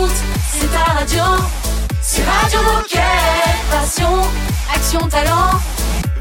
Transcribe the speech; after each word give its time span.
écoutes, 0.00 0.16
c'est 0.52 0.70
ta 0.72 0.92
radio. 0.92 1.22
C'est 2.02 2.22
Radio 2.24 2.60
Moquette. 2.62 3.00
Passion, 3.70 4.22
action, 4.74 5.08
talent. 5.08 5.60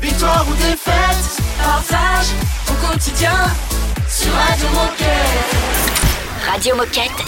Victoire 0.01 0.45
ou 0.49 0.53
défaite, 0.55 1.41
partage 1.61 2.27
au 2.69 2.87
quotidien 2.87 3.33
sur 4.07 4.31
Radio 4.33 4.67
Moquette. 4.69 6.51
Radio 6.51 6.75
Moquette. 6.75 7.25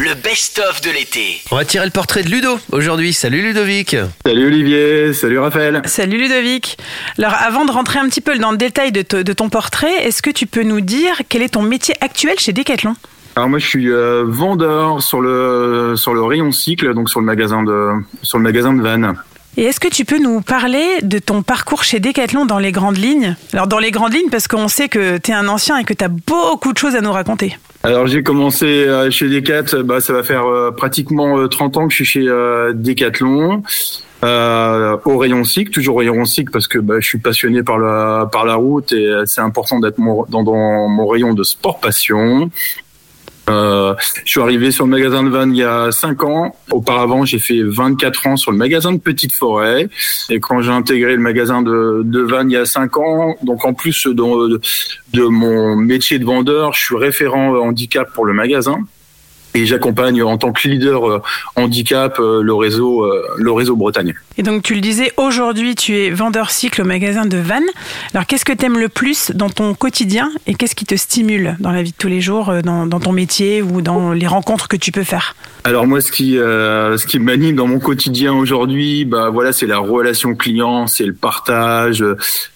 Le 0.00 0.14
best-of 0.14 0.80
de 0.80 0.90
l'été. 0.90 1.42
On 1.50 1.56
va 1.56 1.64
tirer 1.64 1.84
le 1.84 1.90
portrait 1.90 2.22
de 2.22 2.28
Ludo 2.28 2.58
aujourd'hui. 2.72 3.12
Salut 3.12 3.42
Ludovic. 3.42 3.94
Salut 4.24 4.46
Olivier, 4.46 5.12
salut 5.12 5.38
Raphaël. 5.38 5.82
Salut 5.84 6.18
Ludovic. 6.18 6.78
Alors 7.18 7.34
avant 7.34 7.64
de 7.64 7.72
rentrer 7.72 7.98
un 7.98 8.08
petit 8.08 8.22
peu 8.22 8.36
dans 8.38 8.50
le 8.50 8.56
détail 8.56 8.90
de 8.90 9.32
ton 9.32 9.48
portrait, 9.48 10.06
est-ce 10.06 10.22
que 10.22 10.30
tu 10.30 10.46
peux 10.46 10.62
nous 10.62 10.80
dire 10.80 11.20
quel 11.28 11.42
est 11.42 11.50
ton 11.50 11.62
métier 11.62 11.94
actuel 12.00 12.38
chez 12.38 12.52
Decathlon? 12.52 12.96
Alors 13.34 13.48
moi 13.48 13.58
je 13.58 13.66
suis 13.66 13.90
euh, 13.90 14.24
vendeur 14.26 15.02
sur 15.02 15.20
le 15.20 15.94
sur 15.96 16.12
le 16.12 16.22
rayon 16.22 16.52
cycle, 16.52 16.92
donc 16.94 17.08
sur 17.08 17.20
le 17.20 17.26
magasin 17.26 17.62
de 17.62 17.88
sur 18.22 18.38
le 18.38 18.44
magasin 18.44 18.74
de 18.74 18.82
Vannes. 18.82 19.14
Et 19.56 19.64
est-ce 19.64 19.80
que 19.80 19.88
tu 19.88 20.04
peux 20.06 20.18
nous 20.18 20.40
parler 20.40 20.84
de 21.02 21.18
ton 21.18 21.42
parcours 21.42 21.82
chez 21.84 22.00
Decathlon 22.00 22.46
dans 22.46 22.58
les 22.58 22.72
grandes 22.72 22.96
lignes? 22.96 23.36
Alors 23.52 23.66
dans 23.66 23.78
les 23.78 23.90
grandes 23.90 24.14
lignes 24.14 24.30
parce 24.30 24.48
qu'on 24.48 24.68
sait 24.68 24.88
que 24.88 25.18
tu 25.18 25.30
es 25.30 25.34
un 25.34 25.48
ancien 25.48 25.78
et 25.78 25.84
que 25.84 25.92
tu 25.94 26.04
as 26.04 26.08
beaucoup 26.08 26.72
de 26.72 26.78
choses 26.78 26.94
à 26.94 27.00
nous 27.00 27.12
raconter. 27.12 27.56
Alors 27.84 28.06
j'ai 28.06 28.22
commencé 28.22 28.66
euh, 28.66 29.10
chez 29.10 29.28
Decat, 29.28 29.82
bah 29.82 30.00
ça 30.00 30.12
va 30.12 30.22
faire 30.22 30.46
euh, 30.46 30.70
pratiquement 30.70 31.38
euh, 31.38 31.48
30 31.48 31.76
ans 31.78 31.84
que 31.86 31.90
je 31.92 31.96
suis 31.96 32.04
chez 32.04 32.28
euh, 32.28 32.72
Decathlon. 32.74 33.62
Euh, 34.24 34.96
au 35.04 35.18
rayon 35.18 35.42
cycle, 35.42 35.72
toujours 35.72 35.96
au 35.96 35.98
rayon 35.98 36.24
cycle 36.24 36.52
parce 36.52 36.68
que 36.68 36.78
bah, 36.78 36.94
je 37.00 37.08
suis 37.08 37.18
passionné 37.18 37.64
par 37.64 37.78
la 37.78 38.28
par 38.30 38.44
la 38.44 38.54
route 38.54 38.92
et 38.92 39.10
c'est 39.26 39.40
important 39.40 39.80
d'être 39.80 39.98
mon- 39.98 40.24
dans, 40.28 40.44
dans 40.44 40.86
mon 40.88 41.08
rayon 41.08 41.34
de 41.34 41.42
sport 41.42 41.80
passion. 41.80 42.48
Euh, 43.50 43.94
je 44.24 44.30
suis 44.30 44.40
arrivé 44.40 44.70
sur 44.70 44.84
le 44.84 44.90
magasin 44.90 45.24
de 45.24 45.28
Vannes 45.28 45.54
il 45.54 45.58
y 45.58 45.64
a 45.64 45.90
5 45.90 46.24
ans. 46.24 46.56
Auparavant, 46.70 47.24
j'ai 47.24 47.38
fait 47.38 47.62
24 47.62 48.26
ans 48.28 48.36
sur 48.36 48.52
le 48.52 48.56
magasin 48.56 48.92
de 48.92 48.98
Petite 48.98 49.32
Forêt. 49.32 49.88
Et 50.30 50.40
quand 50.40 50.62
j'ai 50.62 50.70
intégré 50.70 51.16
le 51.16 51.22
magasin 51.22 51.62
de, 51.62 52.02
de 52.04 52.20
Vannes 52.20 52.50
il 52.50 52.54
y 52.54 52.56
a 52.56 52.64
5 52.64 52.96
ans, 52.98 53.36
donc 53.42 53.64
en 53.64 53.74
plus 53.74 54.06
de, 54.06 54.60
de 55.12 55.24
mon 55.24 55.76
métier 55.76 56.18
de 56.18 56.24
vendeur, 56.24 56.72
je 56.72 56.84
suis 56.84 56.96
référent 56.96 57.56
handicap 57.56 58.12
pour 58.12 58.24
le 58.24 58.32
magasin. 58.32 58.78
Et 59.54 59.66
j'accompagne 59.66 60.22
en 60.22 60.38
tant 60.38 60.52
que 60.52 60.66
leader 60.66 61.08
euh, 61.08 61.22
handicap 61.56 62.18
euh, 62.18 62.42
le 62.42 62.54
réseau, 62.54 63.04
euh, 63.04 63.22
le 63.36 63.52
réseau 63.52 63.76
Bretagne. 63.76 64.14
Et 64.38 64.42
donc 64.42 64.62
tu 64.62 64.74
le 64.74 64.80
disais, 64.80 65.12
aujourd'hui 65.16 65.74
tu 65.74 65.96
es 65.96 66.10
vendeur 66.10 66.50
cycle 66.50 66.82
au 66.82 66.84
magasin 66.84 67.26
de 67.26 67.36
Vannes. 67.36 67.62
Alors 68.14 68.26
qu'est-ce 68.26 68.44
que 68.44 68.52
tu 68.52 68.64
aimes 68.64 68.78
le 68.78 68.88
plus 68.88 69.30
dans 69.34 69.50
ton 69.50 69.74
quotidien 69.74 70.30
et 70.46 70.54
qu'est-ce 70.54 70.74
qui 70.74 70.86
te 70.86 70.94
stimule 70.96 71.56
dans 71.60 71.70
la 71.70 71.82
vie 71.82 71.92
de 71.92 71.96
tous 71.96 72.08
les 72.08 72.20
jours, 72.20 72.52
dans, 72.64 72.86
dans 72.86 73.00
ton 73.00 73.12
métier 73.12 73.60
ou 73.60 73.82
dans 73.82 74.12
les 74.12 74.26
rencontres 74.26 74.68
que 74.68 74.76
tu 74.76 74.90
peux 74.90 75.04
faire? 75.04 75.34
Alors 75.64 75.86
moi, 75.86 76.00
ce 76.00 76.10
qui, 76.10 76.38
euh, 76.38 76.96
ce 76.96 77.06
qui 77.06 77.20
m'anime 77.20 77.54
dans 77.54 77.68
mon 77.68 77.78
quotidien 77.78 78.32
aujourd'hui, 78.32 79.04
bah 79.04 79.30
voilà, 79.30 79.52
c'est 79.52 79.66
la 79.66 79.78
relation 79.78 80.34
client, 80.34 80.88
c'est 80.88 81.04
le 81.06 81.12
partage, 81.12 82.04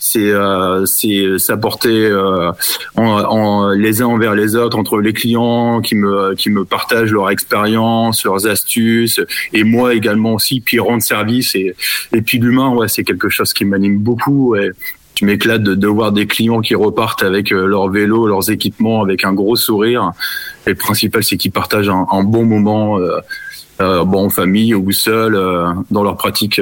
c'est, 0.09 0.31
euh, 0.31 0.87
c'est 0.87 1.39
s'apporter 1.39 2.07
euh, 2.07 2.53
en, 2.95 3.03
en- 3.03 3.71
les 3.71 4.03
uns 4.03 4.07
envers 4.07 4.35
les 4.37 4.55
autres 4.55 4.79
entre 4.79 5.01
les 5.01 5.13
clients 5.13 5.81
qui 5.81 5.97
me, 5.97 6.35
qui 6.35 6.49
me 6.49 6.65
partagent 6.65 7.11
leur 7.11 7.29
expérience, 7.31 8.25
leurs 8.25 8.47
astuces, 8.47 9.21
et 9.53 9.65
moi 9.65 9.95
également 9.95 10.35
aussi, 10.35 10.61
puis 10.61 10.79
rendre 10.79 11.03
service 11.03 11.57
et, 11.57 11.75
et 12.13 12.23
puis 12.23 12.39
l'humain, 12.39 12.71
ouais, 12.71 12.87
c'est 12.89 13.03
quelque 13.03 13.29
chose 13.29 13.53
qui 13.53 13.65
m'anime 13.65 13.99
beaucoup. 13.99 14.55
Et, 14.55 14.71
je 15.19 15.25
m'éclate 15.25 15.63
de, 15.63 15.75
de 15.75 15.87
voir 15.89 16.13
des 16.13 16.27
clients 16.27 16.61
qui 16.61 16.75
repartent 16.75 17.23
avec 17.23 17.51
euh, 17.51 17.67
leur 17.67 17.89
vélo, 17.89 18.27
leurs 18.27 18.51
équipements, 18.51 19.01
avec 19.03 19.25
un 19.25 19.33
gros 19.33 19.57
sourire. 19.57 20.13
Et 20.67 20.71
le 20.71 20.77
principal, 20.77 21.25
c'est 21.25 21.39
qu'ils 21.39 21.53
partagent 21.53 21.89
un, 21.89 22.23
bon 22.23 22.45
moment, 22.45 22.99
euh, 23.01 24.05
bon, 24.05 24.27
en 24.27 24.29
famille 24.29 24.75
ou 24.75 24.93
seul, 24.93 25.35
euh, 25.35 25.73
dans 25.91 26.03
leur 26.05 26.19
pratique 26.19 26.61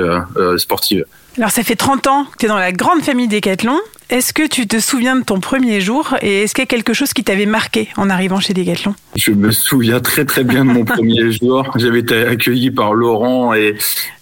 sportive. 0.56 1.04
Alors 1.36 1.50
ça 1.50 1.64
fait 1.64 1.74
30 1.74 2.06
ans 2.06 2.24
que 2.24 2.38
tu 2.38 2.46
es 2.46 2.48
dans 2.48 2.58
la 2.58 2.70
grande 2.70 3.02
famille 3.02 3.26
Decathlon. 3.26 3.78
Est-ce 4.10 4.32
que 4.32 4.46
tu 4.46 4.68
te 4.68 4.78
souviens 4.78 5.16
de 5.16 5.24
ton 5.24 5.40
premier 5.40 5.80
jour 5.80 6.14
et 6.20 6.42
est-ce 6.42 6.54
qu'il 6.54 6.62
y 6.62 6.64
a 6.64 6.66
quelque 6.66 6.92
chose 6.92 7.12
qui 7.12 7.24
t'avait 7.24 7.46
marqué 7.46 7.88
en 7.96 8.10
arrivant 8.10 8.38
chez 8.38 8.52
Decathlon 8.52 8.94
Je 9.16 9.32
me 9.32 9.50
souviens 9.50 9.98
très 9.98 10.24
très 10.24 10.44
bien 10.44 10.64
de 10.64 10.70
mon 10.70 10.84
premier 10.84 11.32
jour. 11.40 11.68
J'avais 11.76 12.00
été 12.00 12.14
accueilli 12.22 12.70
par 12.70 12.94
Laurent 12.94 13.54
et 13.54 13.76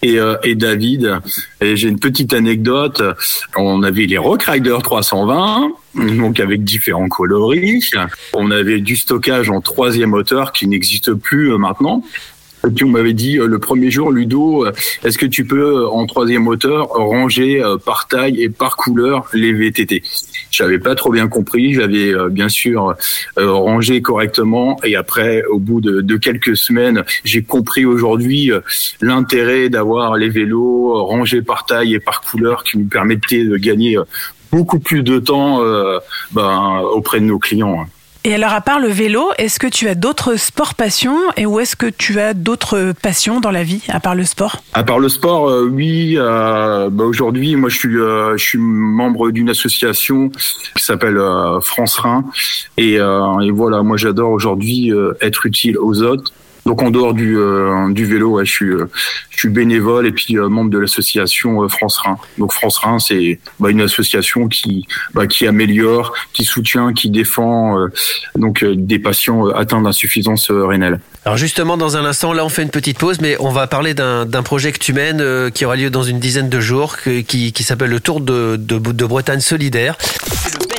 euh, 0.05 0.37
et 0.45 0.55
David. 0.55 1.19
Et 1.61 1.77
j'ai 1.77 1.89
une 1.89 1.99
petite 1.99 2.33
anecdote. 2.33 3.03
On 3.57 3.83
avait 3.83 4.07
les 4.07 4.19
Rock 4.19 4.45
Rider 4.45 4.79
320, 4.83 5.73
donc 6.17 6.41
avec 6.41 6.65
différents 6.65 7.09
coloris. 7.09 7.91
On 8.33 8.51
avait 8.51 8.81
du 8.81 8.97
stockage 8.97 9.51
en 9.51 9.61
troisième 9.61 10.15
hauteur 10.15 10.53
qui 10.53 10.69
n'existe 10.69 11.13
plus 11.13 11.53
euh, 11.53 11.59
maintenant. 11.59 12.03
Et 12.67 12.71
puis 12.71 12.85
on 12.85 12.89
m'avait 12.89 13.13
dit 13.13 13.39
euh, 13.39 13.47
le 13.47 13.59
premier 13.59 13.91
jour, 13.91 14.11
Ludo, 14.11 14.67
euh, 14.67 14.73
est-ce 15.05 15.19
que 15.19 15.27
tu 15.27 15.45
peux 15.45 15.83
euh, 15.83 15.89
en 15.89 16.07
troisième 16.07 16.47
hauteur 16.47 16.89
ranger 16.89 17.63
par 17.85 18.07
taille 18.09 18.43
et 18.43 18.49
par 18.49 18.77
couleur 18.77 19.29
les 19.33 19.53
VTT 19.53 20.03
J'avais 20.51 20.79
pas 20.79 20.95
trop 20.95 21.11
bien 21.11 21.29
compris. 21.29 21.75
J'avais 21.75 22.13
bien 22.31 22.49
sûr 22.49 22.95
rangé 23.37 24.03
correctement 24.03 24.79
et 24.85 24.97
après, 24.97 25.43
au 25.45 25.59
bout 25.59 25.81
de, 25.81 26.01
de 26.01 26.17
quelques 26.17 26.57
semaines, 26.57 27.05
j'ai 27.25 27.43
compris 27.43 27.85
aujourd'hui 27.85 28.51
l'intérêt 29.01 29.69
d'avoir 29.69 30.17
les 30.17 30.29
vélos 30.29 31.05
rangés 31.05 31.43
par 31.43 31.67
taille 31.67 31.95
et 31.95 32.01
par 32.01 32.21
couleur 32.21 32.65
qui 32.65 32.79
nous 32.79 32.87
permettaient 32.87 33.45
de 33.45 33.57
gagner 33.57 33.99
beaucoup 34.53 34.79
plus 34.79 35.03
de 35.03 35.19
temps 35.19 35.63
euh, 35.63 35.99
ben, 36.33 36.81
auprès 36.93 37.19
de 37.19 37.25
nos 37.25 37.39
clients. 37.39 37.87
Et 38.25 38.35
alors 38.35 38.53
à 38.53 38.61
part 38.61 38.79
le 38.79 38.87
vélo, 38.87 39.31
est-ce 39.37 39.59
que 39.59 39.67
tu 39.67 39.89
as 39.89 39.97
d'autres 39.97 40.37
sports 40.37 40.75
passions 40.75 41.19
et 41.37 41.45
où 41.45 41.59
est-ce 41.59 41.75
que 41.75 41.87
tu 41.87 42.21
as 42.21 42.35
d'autres 42.35 42.93
passions 43.03 43.41
dans 43.41 43.51
la 43.51 43.65
vie 43.65 43.83
à 43.89 43.99
part 43.99 44.15
le 44.15 44.25
sport? 44.25 44.63
À 44.75 44.85
part 44.85 45.01
le 45.01 45.09
sport, 45.09 45.49
euh, 45.49 45.69
oui. 45.69 46.15
euh, 46.17 46.89
bah, 46.89 47.03
Aujourd'hui, 47.03 47.57
moi, 47.57 47.69
je 47.69 47.79
suis, 47.79 47.97
euh, 47.99 48.37
je 48.37 48.45
suis 48.45 48.59
membre 48.59 49.33
d'une 49.33 49.51
association 49.51 50.29
qui 50.29 50.85
s'appelle 50.85 51.19
euh, 51.19 51.61
France 51.61 51.97
Rhin, 51.99 52.25
et, 52.77 53.01
euh, 53.01 53.41
et 53.41 53.51
voilà, 53.51 53.83
moi, 53.83 53.97
j'adore 53.97 54.31
aujourd'hui 54.31 54.93
euh, 54.93 55.15
être 55.21 55.45
utile 55.45 55.77
aux 55.77 56.03
autres. 56.03 56.33
Donc 56.65 56.81
en 56.81 56.91
dehors 56.91 57.13
du, 57.13 57.37
euh, 57.37 57.91
du 57.93 58.05
vélo, 58.05 58.31
ouais, 58.37 58.45
je 58.47 58.53
suis, 58.53 58.69
euh, 58.71 58.89
je 59.31 59.39
suis 59.39 59.49
bénévole 59.49 60.07
et 60.07 60.13
puis 60.13 60.39
euh, 60.39 60.49
membre 60.49 60.71
de 60.71 60.79
l'association 60.79 61.63
euh, 61.63 61.69
France 61.69 61.97
Rhin. 61.99 62.19
Donc 62.39 62.53
France 62.53 62.79
Rhin, 62.79 62.99
c'est 63.01 63.41
bah, 63.59 63.71
une 63.71 63.81
association 63.81 64.47
qui, 64.47 64.87
bah, 65.15 65.27
qui 65.27 65.47
améliore, 65.47 66.13
qui 66.33 66.45
soutient, 66.45 66.93
qui 66.93 67.11
défend 67.11 67.79
euh, 67.79 67.89
donc 68.37 68.63
euh, 68.63 68.75
des 68.77 69.01
patients 69.01 69.49
euh, 69.49 69.57
atteints 69.59 69.83
d'insuffisance 69.83 70.51
euh, 70.53 70.65
rénale. 70.65 71.01
Alors 71.25 71.37
justement, 71.37 71.77
dans 71.77 71.97
un 71.97 72.05
instant, 72.05 72.33
là, 72.33 72.45
on 72.45 72.49
fait 72.49 72.63
une 72.63 72.71
petite 72.71 72.99
pause, 72.99 73.21
mais 73.21 73.37
on 73.41 73.51
va 73.51 73.67
parler 73.67 73.95
d'un 73.95 74.43
projet 74.45 74.71
que 74.73 74.79
tu 74.79 74.93
mènes 74.93 75.21
euh, 75.21 75.51
qui 75.51 75.65
aura 75.65 75.77
lieu 75.77 75.91
dans 75.91 76.03
une 76.05 76.21
dizaine 76.21 76.49
de 76.49 76.61
jours, 76.61 76.97
que- 76.97 77.21
qui, 77.23 77.53
qui 77.53 77.63
s'appelle 77.65 77.91
le 77.91 78.01
Tour 78.01 78.21
de, 78.21 78.57
de, 78.57 78.79
de 78.79 79.05
Bretagne 79.07 79.41
solidaire. 79.41 79.97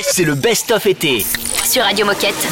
C'est 0.02 0.24
le 0.24 0.34
best-of 0.34 0.86
été. 0.86 1.24
Sur 1.64 1.82
Radio 1.84 2.04
Moquette. 2.06 2.48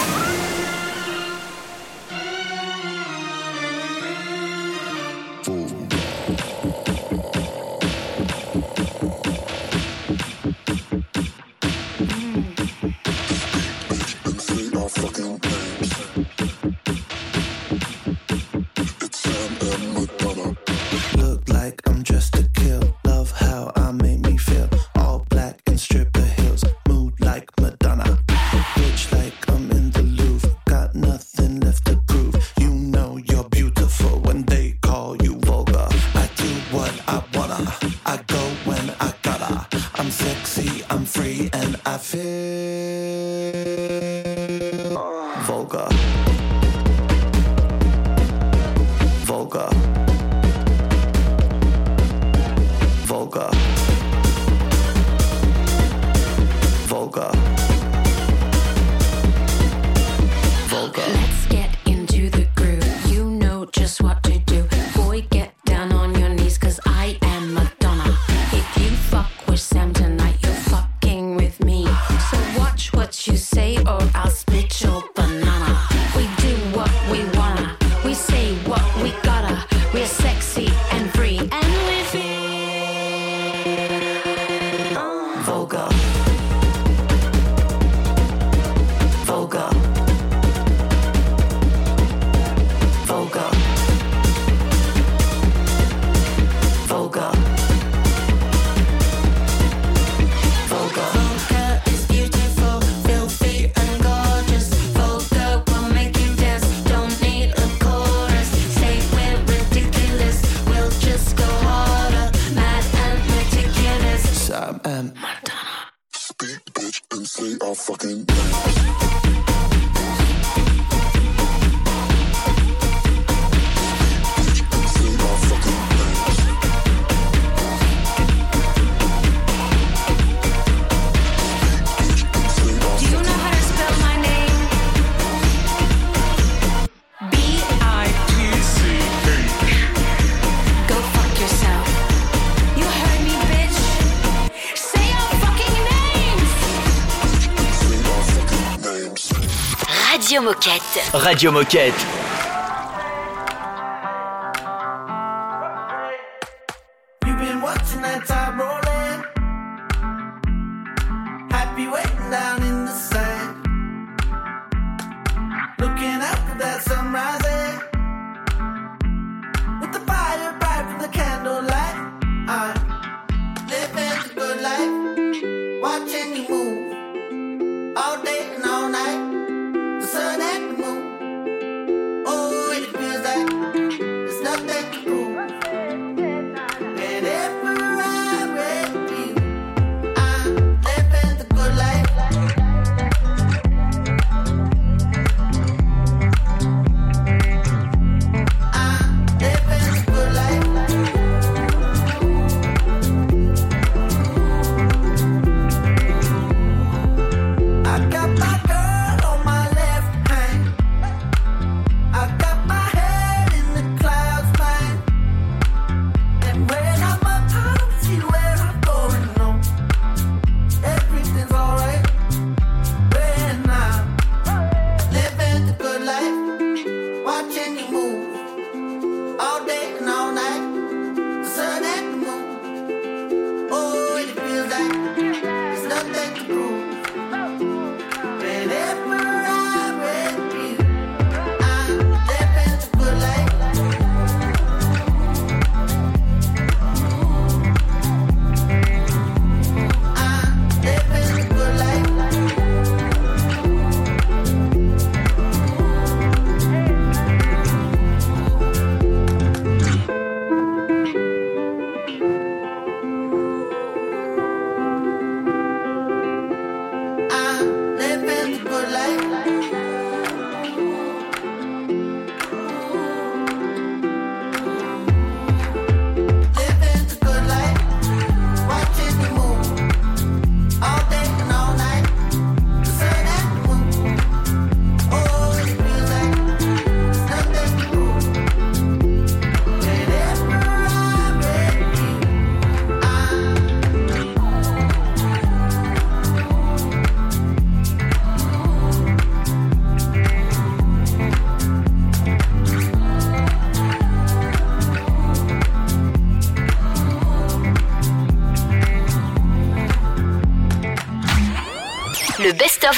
Radio 151.14 151.52
Moquette. 151.52 152.21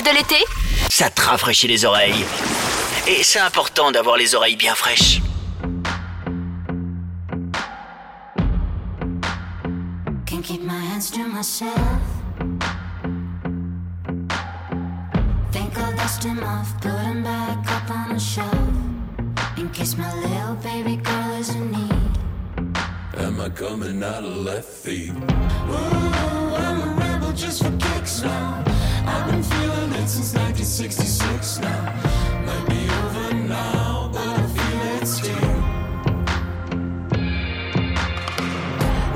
de 0.04 0.10
l'été 0.16 0.44
Ça 0.90 1.10
te 1.10 1.22
rafraîchit 1.22 1.66
les 1.66 1.84
oreilles. 1.84 2.24
Et 3.06 3.22
c'est 3.22 3.38
important 3.38 3.90
d'avoir 3.90 4.16
les 4.16 4.34
oreilles 4.34 4.56
bien 4.56 4.74
fraîches. 4.74 5.20
just 27.34 27.62
for 27.64 27.76
kicks 27.78 28.22
now. 28.22 28.62
I've 29.06 29.26
been 29.30 29.42
feeling 29.42 29.92
it 29.92 30.08
since 30.08 30.34
1966 30.34 31.58
now. 31.58 31.92
Might 32.46 32.68
be 32.68 32.88
over 33.02 33.34
now, 33.48 34.10
but 34.12 34.26
I 34.26 34.46
feel 34.56 34.80
it 35.02 35.06
still. 35.06 35.54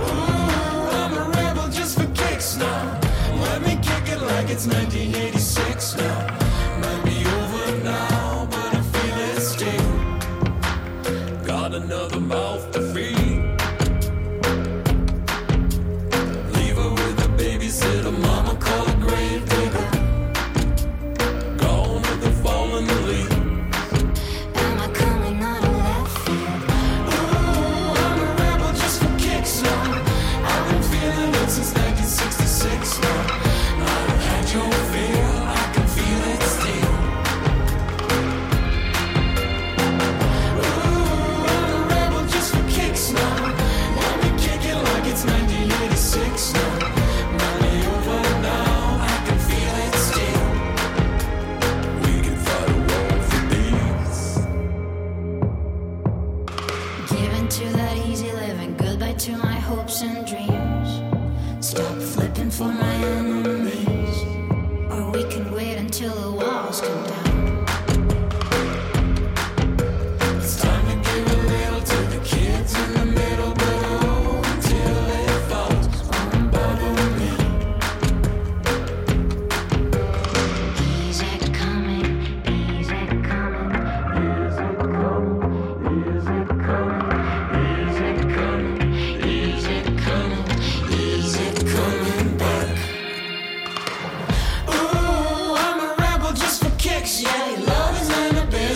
Ooh, 0.03 0.89
I'm 1.01 1.13
a 1.15 1.31
rebel 1.31 1.69
just 1.69 1.99
for 1.99 2.07
kicks 2.13 2.57
now. 2.57 3.01
Let 3.41 3.63
me 3.63 3.79
kick 3.83 4.09
it 4.09 4.21
like 4.21 4.51
it's 4.51 4.67
98. 4.67 5.28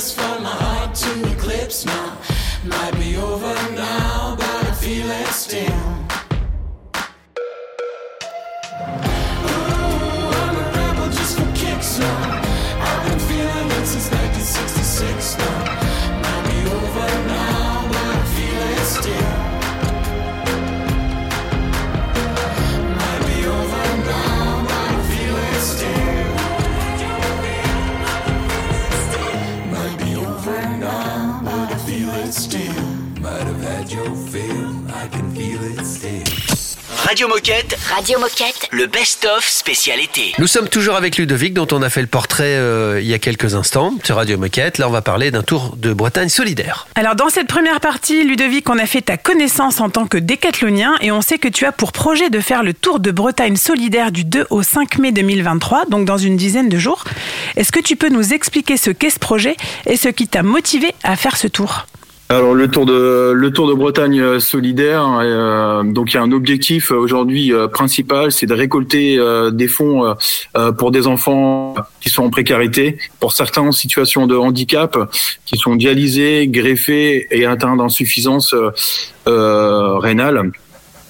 Abyss 0.03 0.13
for 0.13 0.41
my 0.41 0.51
heart 0.51 0.95
to 0.95 1.33
eclipse 1.33 1.85
now. 1.85 2.19
Might 2.65 2.95
be 2.99 3.17
over 3.17 3.55
now, 3.75 4.37
but 4.37 4.67
I 4.67 4.75
feel 4.75 5.09
it 5.11 5.27
still. 5.29 6.02
Radio 37.05 37.29
Moquette, 37.29 37.77
Radio 37.91 38.19
Moquette. 38.19 38.69
le 38.71 38.87
best-of 38.87 39.47
spécial 39.47 40.01
été. 40.01 40.33
Nous 40.39 40.47
sommes 40.47 40.69
toujours 40.69 40.95
avec 40.97 41.19
Ludovic, 41.19 41.53
dont 41.53 41.67
on 41.71 41.83
a 41.83 41.91
fait 41.91 42.01
le 42.01 42.07
portrait 42.07 42.57
euh, 42.57 43.01
il 43.01 43.07
y 43.07 43.13
a 43.13 43.19
quelques 43.19 43.55
instants 43.55 43.95
sur 44.03 44.17
Radio 44.17 44.39
Moquette. 44.39 44.79
Là, 44.79 44.89
on 44.89 44.91
va 44.91 45.03
parler 45.03 45.31
d'un 45.31 45.43
tour 45.43 45.77
de 45.77 45.93
Bretagne 45.93 46.29
solidaire. 46.29 46.87
Alors 46.95 47.15
dans 47.15 47.29
cette 47.29 47.49
première 47.49 47.81
partie, 47.81 48.25
Ludovic, 48.25 48.69
on 48.71 48.79
a 48.79 48.87
fait 48.87 49.03
ta 49.03 49.17
connaissance 49.17 49.81
en 49.81 49.91
tant 49.91 50.07
que 50.07 50.17
décathlonien 50.17 50.95
et 51.01 51.13
on 51.13 51.21
sait 51.21 51.39
que 51.39 51.49
tu 51.49 51.67
as 51.67 51.73
pour 51.73 51.93
projet 51.93 52.31
de 52.31 52.41
faire 52.41 52.63
le 52.63 52.73
Tour 52.73 52.99
de 52.99 53.11
Bretagne 53.11 53.57
solidaire 53.57 54.11
du 54.11 54.25
2 54.25 54.47
au 54.51 54.63
5 54.63 54.99
mai 54.99 55.13
2023, 55.13 55.87
donc 55.87 56.07
dans 56.07 56.19
une 56.19 56.37
dizaine 56.37 56.69
de 56.69 56.79
jours. 56.79 57.05
Est-ce 57.57 57.73
que 57.73 57.81
tu 57.81 57.97
peux 57.97 58.09
nous 58.09 58.33
expliquer 58.33 58.77
ce 58.77 58.91
qu'est 58.91 59.11
ce 59.11 59.19
projet 59.19 59.57
et 59.87 59.97
ce 59.97 60.09
qui 60.09 60.29
t'a 60.29 60.43
motivé 60.43 60.95
à 61.03 61.17
faire 61.17 61.37
ce 61.37 61.47
tour? 61.47 61.87
Alors 62.33 62.55
le 62.55 62.67
tour 62.69 62.87
de 62.87 63.33
le 63.33 63.51
tour 63.51 63.69
de 63.69 63.75
Bretagne 63.75 64.19
euh, 64.19 64.41
solidaire, 64.41 65.19
euh, 65.21 65.83
donc 65.83 66.13
il 66.13 66.15
y 66.15 66.19
a 66.19 66.23
un 66.23 66.33
objectif 66.33 66.91
euh, 66.91 66.95
aujourd'hui 66.95 67.53
euh, 67.53 67.69
principal, 67.69 68.33
c'est 68.33 68.47
de 68.47 68.55
récolter 68.55 69.19
des 69.53 69.69
fonds 69.69 70.15
pour 70.79 70.93
des 70.93 71.07
enfants 71.07 71.75
qui 72.01 72.09
sont 72.09 72.25
en 72.25 72.31
précarité, 72.31 72.97
pour 73.21 73.33
certains 73.33 73.61
en 73.61 73.73
situation 73.73 74.27
de 74.27 74.35
handicap, 74.35 74.97
qui 75.45 75.59
sont 75.59 75.77
dialysés, 75.77 76.49
greffés 76.49 77.27
et 77.31 77.45
atteints 77.45 77.77
d'insuffisance 77.77 78.55
rénale. 79.27 80.53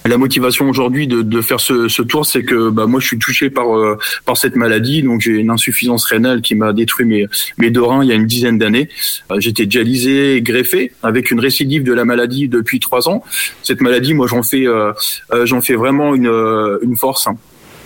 La 0.05 0.17
motivation 0.17 0.69
aujourd'hui 0.69 1.07
de, 1.07 1.21
de 1.21 1.41
faire 1.41 1.61
ce, 1.61 1.87
ce 1.87 2.01
tour, 2.01 2.25
c'est 2.25 2.43
que 2.43 2.69
bah, 2.69 2.87
moi 2.87 2.99
je 2.99 3.07
suis 3.07 3.19
touché 3.19 3.49
par 3.49 3.77
euh, 3.77 3.97
par 4.25 4.35
cette 4.35 4.55
maladie, 4.57 5.01
donc 5.01 5.21
j'ai 5.21 5.31
une 5.37 5.49
insuffisance 5.49 6.03
rénale 6.05 6.41
qui 6.41 6.55
m'a 6.55 6.73
détruit 6.73 7.05
mes 7.05 7.25
mes 7.57 7.69
deux 7.71 7.81
reins 7.81 8.03
il 8.03 8.09
y 8.09 8.11
a 8.11 8.15
une 8.15 8.25
dizaine 8.27 8.57
d'années. 8.57 8.89
Euh, 9.31 9.39
J'étais 9.39 9.65
dialysé, 9.65 10.41
greffé, 10.41 10.91
avec 11.03 11.31
une 11.31 11.39
récidive 11.39 11.83
de 11.83 11.93
la 11.93 12.03
maladie 12.03 12.49
depuis 12.49 12.79
trois 12.81 13.07
ans. 13.07 13.23
Cette 13.63 13.79
maladie, 13.81 14.13
moi 14.13 14.27
j'en 14.27 14.43
fais 14.43 14.67
euh, 14.67 14.91
euh, 15.31 15.45
j'en 15.45 15.61
fais 15.61 15.75
vraiment 15.75 16.13
une 16.15 16.27
euh, 16.27 16.79
une 16.81 16.97
force. 16.97 17.27
hein. 17.27 17.37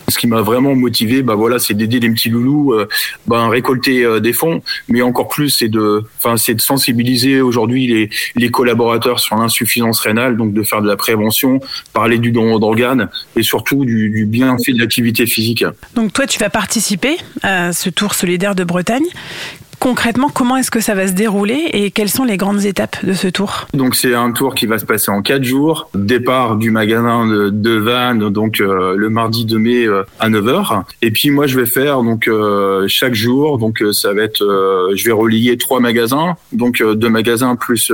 Ce 0.10 0.18
qui 0.18 0.28
m'a 0.28 0.42
vraiment 0.42 0.74
motivé, 0.74 1.22
bah 1.22 1.36
voilà, 1.36 1.60
c'est 1.60 1.74
d'aider 1.74 2.00
les 2.00 2.10
petits 2.10 2.30
loulous, 2.30 2.74
euh, 2.74 2.88
bah, 3.26 3.50
récolter 3.50 4.06
euh, 4.06 4.20
des 4.20 4.34
fonds, 4.34 4.62
mais 4.88 5.02
encore 5.02 5.28
plus, 5.28 5.50
c'est 5.50 5.68
de, 5.68 6.04
enfin, 6.18 6.38
c'est 6.38 6.56
de 6.56 6.62
sensibiliser 6.62 7.42
aujourd'hui 7.42 7.88
les, 7.88 8.10
les 8.36 8.50
collaborateurs 8.50 9.20
sur 9.20 9.36
l'insuffisance 9.36 10.00
rénale, 10.00 10.38
donc 10.38 10.54
de 10.54 10.64
faire 10.64 10.82
de 10.82 10.88
la 10.88 10.96
prévention, 10.96 11.60
parler 11.94 12.20
du 12.20 12.32
don 12.32 12.58
d'organes 12.58 13.10
et 13.36 13.44
surtout 13.44 13.84
du, 13.84 14.10
du 14.10 14.26
bienfait 14.26 14.72
de 14.72 14.80
l'activité 14.80 15.26
physique. 15.26 15.66
Donc 15.96 16.14
toi, 16.14 16.26
tu 16.26 16.40
vas 16.40 16.50
participer 16.50 17.18
à 17.44 17.74
ce 17.74 17.90
Tour 17.90 18.14
solidaire 18.14 18.56
de 18.56 18.64
Bretagne. 18.64 19.06
Concrètement, 19.80 20.30
comment 20.30 20.58
est-ce 20.58 20.72
que 20.72 20.80
ça 20.80 20.96
va 20.96 21.08
se 21.08 21.14
dérouler 21.14 21.70
et 21.74 21.92
quelles 21.92 22.10
sont 22.10 22.24
les 22.24 22.38
grandes 22.38 22.66
étapes 22.66 23.06
de 23.06 23.14
ce 23.14 23.28
tour? 23.28 23.68
Donc 23.74 23.96
c'est 23.96 24.16
un 24.16 24.32
tour 24.32 24.56
qui 24.56 24.66
va 24.66 24.80
se 24.80 24.86
passer 24.86 25.12
en 25.12 25.22
quatre 25.22 25.44
jours. 25.44 25.90
Départ 25.94 26.56
du 26.56 26.72
magasin 26.72 27.28
de, 27.52 27.72
Vannes, 27.78 28.30
donc 28.30 28.60
euh, 28.60 28.96
le 28.96 29.10
mardi 29.10 29.46
2 29.46 29.58
mai 29.60 29.86
euh, 29.86 30.04
à 30.20 30.30
9h. 30.30 30.84
Et 31.04 31.12
puis 31.12 31.30
moi 31.30 31.46
je 31.46 31.60
vais 31.60 31.68
faire 31.68 32.02
donc 32.02 32.28
euh, 32.28 32.86
chaque 32.88 33.14
jour, 33.14 33.60
donc 33.60 33.82
euh, 33.82 33.94
ça 33.94 34.14
va 34.14 34.24
être, 34.24 34.44
euh, 34.44 34.96
je 34.96 35.06
vais 35.06 35.12
relier 35.12 35.58
trois 35.58 35.80
magasins, 35.80 36.36
donc 36.54 36.82
deux 36.82 37.10
magasins 37.10 37.56
plus 37.56 37.92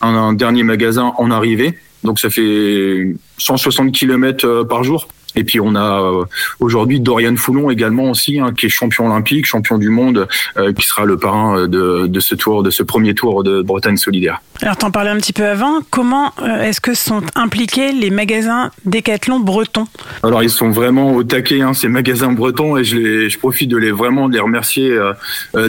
un, 0.00 0.14
un 0.14 0.32
dernier 0.32 0.62
magasin 0.62 1.12
en 1.18 1.30
arrivée. 1.30 1.78
Donc 2.02 2.18
ça 2.18 2.30
fait 2.30 3.14
160 3.36 3.92
km 3.92 4.62
par 4.62 4.84
jour. 4.84 5.06
Et 5.36 5.44
puis 5.44 5.60
on 5.60 5.74
a 5.74 6.02
euh, 6.02 6.24
aujourd'hui 6.60 7.00
Dorian 7.00 7.36
Foulon 7.36 7.70
également 7.70 8.10
aussi, 8.10 8.40
hein, 8.40 8.52
qui 8.56 8.66
est 8.66 8.68
champion 8.68 9.06
olympique, 9.06 9.46
champion 9.46 9.78
du 9.78 9.90
monde, 9.90 10.28
euh, 10.56 10.72
qui 10.72 10.86
sera 10.86 11.04
le 11.04 11.16
parrain 11.16 11.58
euh, 11.58 11.66
de, 11.66 12.06
de 12.06 12.20
ce 12.20 12.34
tour, 12.34 12.62
de 12.62 12.70
ce 12.70 12.82
premier 12.82 13.14
tour 13.14 13.42
de 13.42 13.62
Bretagne 13.62 13.96
solidaire. 13.96 14.40
Alors, 14.62 14.76
t'en 14.76 14.90
parlais 14.90 15.10
un 15.10 15.16
petit 15.16 15.32
peu 15.32 15.46
avant. 15.46 15.80
Comment 15.90 16.32
euh, 16.42 16.62
est-ce 16.62 16.80
que 16.80 16.94
sont 16.94 17.22
impliqués 17.34 17.92
les 17.92 18.10
magasins 18.10 18.70
Décathlon 18.84 19.40
bretons 19.40 19.86
Alors 20.22 20.42
ils 20.42 20.50
sont 20.50 20.70
vraiment 20.70 21.14
au 21.14 21.24
taquet, 21.24 21.62
hein, 21.62 21.72
ces 21.72 21.88
magasins 21.88 22.32
bretons, 22.32 22.76
et 22.76 22.84
je, 22.84 22.96
les, 22.96 23.30
je 23.30 23.38
profite 23.38 23.70
de 23.70 23.76
les 23.76 23.90
vraiment 23.90 24.28
de 24.28 24.34
les 24.34 24.40
remercier. 24.40 24.98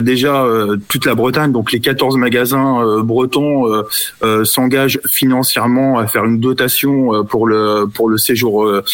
déjà 0.00 0.42
euh, 0.42 0.76
toute 0.88 1.06
la 1.06 1.14
Bretagne, 1.14 1.52
donc 1.52 1.72
les 1.72 1.80
14 1.80 2.16
magasins 2.16 2.82
euh, 2.82 3.02
bretons 3.02 3.66
s'engagent 4.44 5.00
financièrement 5.08 5.98
à 5.98 6.06
faire 6.06 6.24
une 6.24 6.40
dotation 6.40 7.14
euh, 7.14 7.22
pour 7.22 7.46
le 7.46 7.86
pour 7.92 8.08
le 8.08 8.18
séjour 8.18 8.64
euh, 8.64 8.84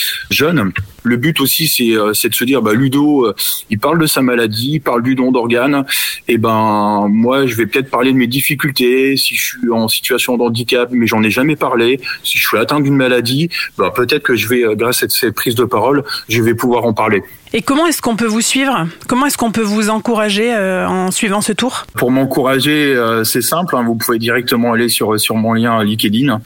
jeune. 0.58 0.72
Le 1.08 1.16
but 1.16 1.40
aussi, 1.40 1.68
c'est 1.68 1.96
euh, 1.96 2.12
c'est 2.12 2.28
de 2.28 2.34
se 2.34 2.44
dire, 2.44 2.60
bah, 2.60 2.74
Ludo, 2.74 3.26
euh, 3.26 3.34
il 3.70 3.78
parle 3.78 3.98
de 3.98 4.06
sa 4.06 4.20
maladie, 4.20 4.72
il 4.74 4.80
parle 4.80 5.02
du 5.02 5.14
don 5.14 5.32
d'organes. 5.32 5.84
Et 6.28 6.36
ben 6.36 7.06
moi, 7.08 7.46
je 7.46 7.54
vais 7.54 7.64
peut-être 7.66 7.90
parler 7.90 8.12
de 8.12 8.18
mes 8.18 8.26
difficultés, 8.26 9.16
si 9.16 9.34
je 9.34 9.42
suis 9.42 9.70
en 9.70 9.88
situation 9.88 10.36
de 10.36 10.42
handicap, 10.42 10.90
mais 10.92 11.06
j'en 11.06 11.22
ai 11.22 11.30
jamais 11.30 11.56
parlé. 11.56 11.98
Si 12.22 12.36
je 12.38 12.46
suis 12.46 12.58
atteint 12.58 12.80
d'une 12.80 12.96
maladie, 12.96 13.48
bah, 13.78 13.90
peut-être 13.94 14.22
que 14.22 14.36
je 14.36 14.48
vais, 14.48 14.64
euh, 14.64 14.74
grâce 14.74 15.02
à 15.02 15.08
cette 15.08 15.34
prise 15.34 15.54
de 15.54 15.64
parole, 15.64 16.04
je 16.28 16.42
vais 16.42 16.54
pouvoir 16.54 16.84
en 16.84 16.92
parler. 16.92 17.22
Et 17.54 17.62
comment 17.62 17.86
est-ce 17.86 18.02
qu'on 18.02 18.16
peut 18.16 18.26
vous 18.26 18.42
suivre? 18.42 18.86
Comment 19.06 19.24
est-ce 19.24 19.38
qu'on 19.38 19.50
peut 19.52 19.62
vous 19.62 19.88
encourager 19.88 20.52
euh, 20.54 20.86
en 20.86 21.10
suivant 21.10 21.40
ce 21.40 21.52
tour? 21.52 21.86
Pour 21.96 22.10
m'encourager, 22.10 22.94
euh, 22.94 23.24
c'est 23.24 23.40
simple. 23.40 23.74
hein, 23.74 23.84
vous 23.86 23.94
pouvez 23.94 24.18
directement 24.18 24.74
aller 24.74 24.90
sur 24.90 25.18
sur 25.18 25.34
mon 25.34 25.54
lien 25.54 25.82
LinkedIn 25.82 26.40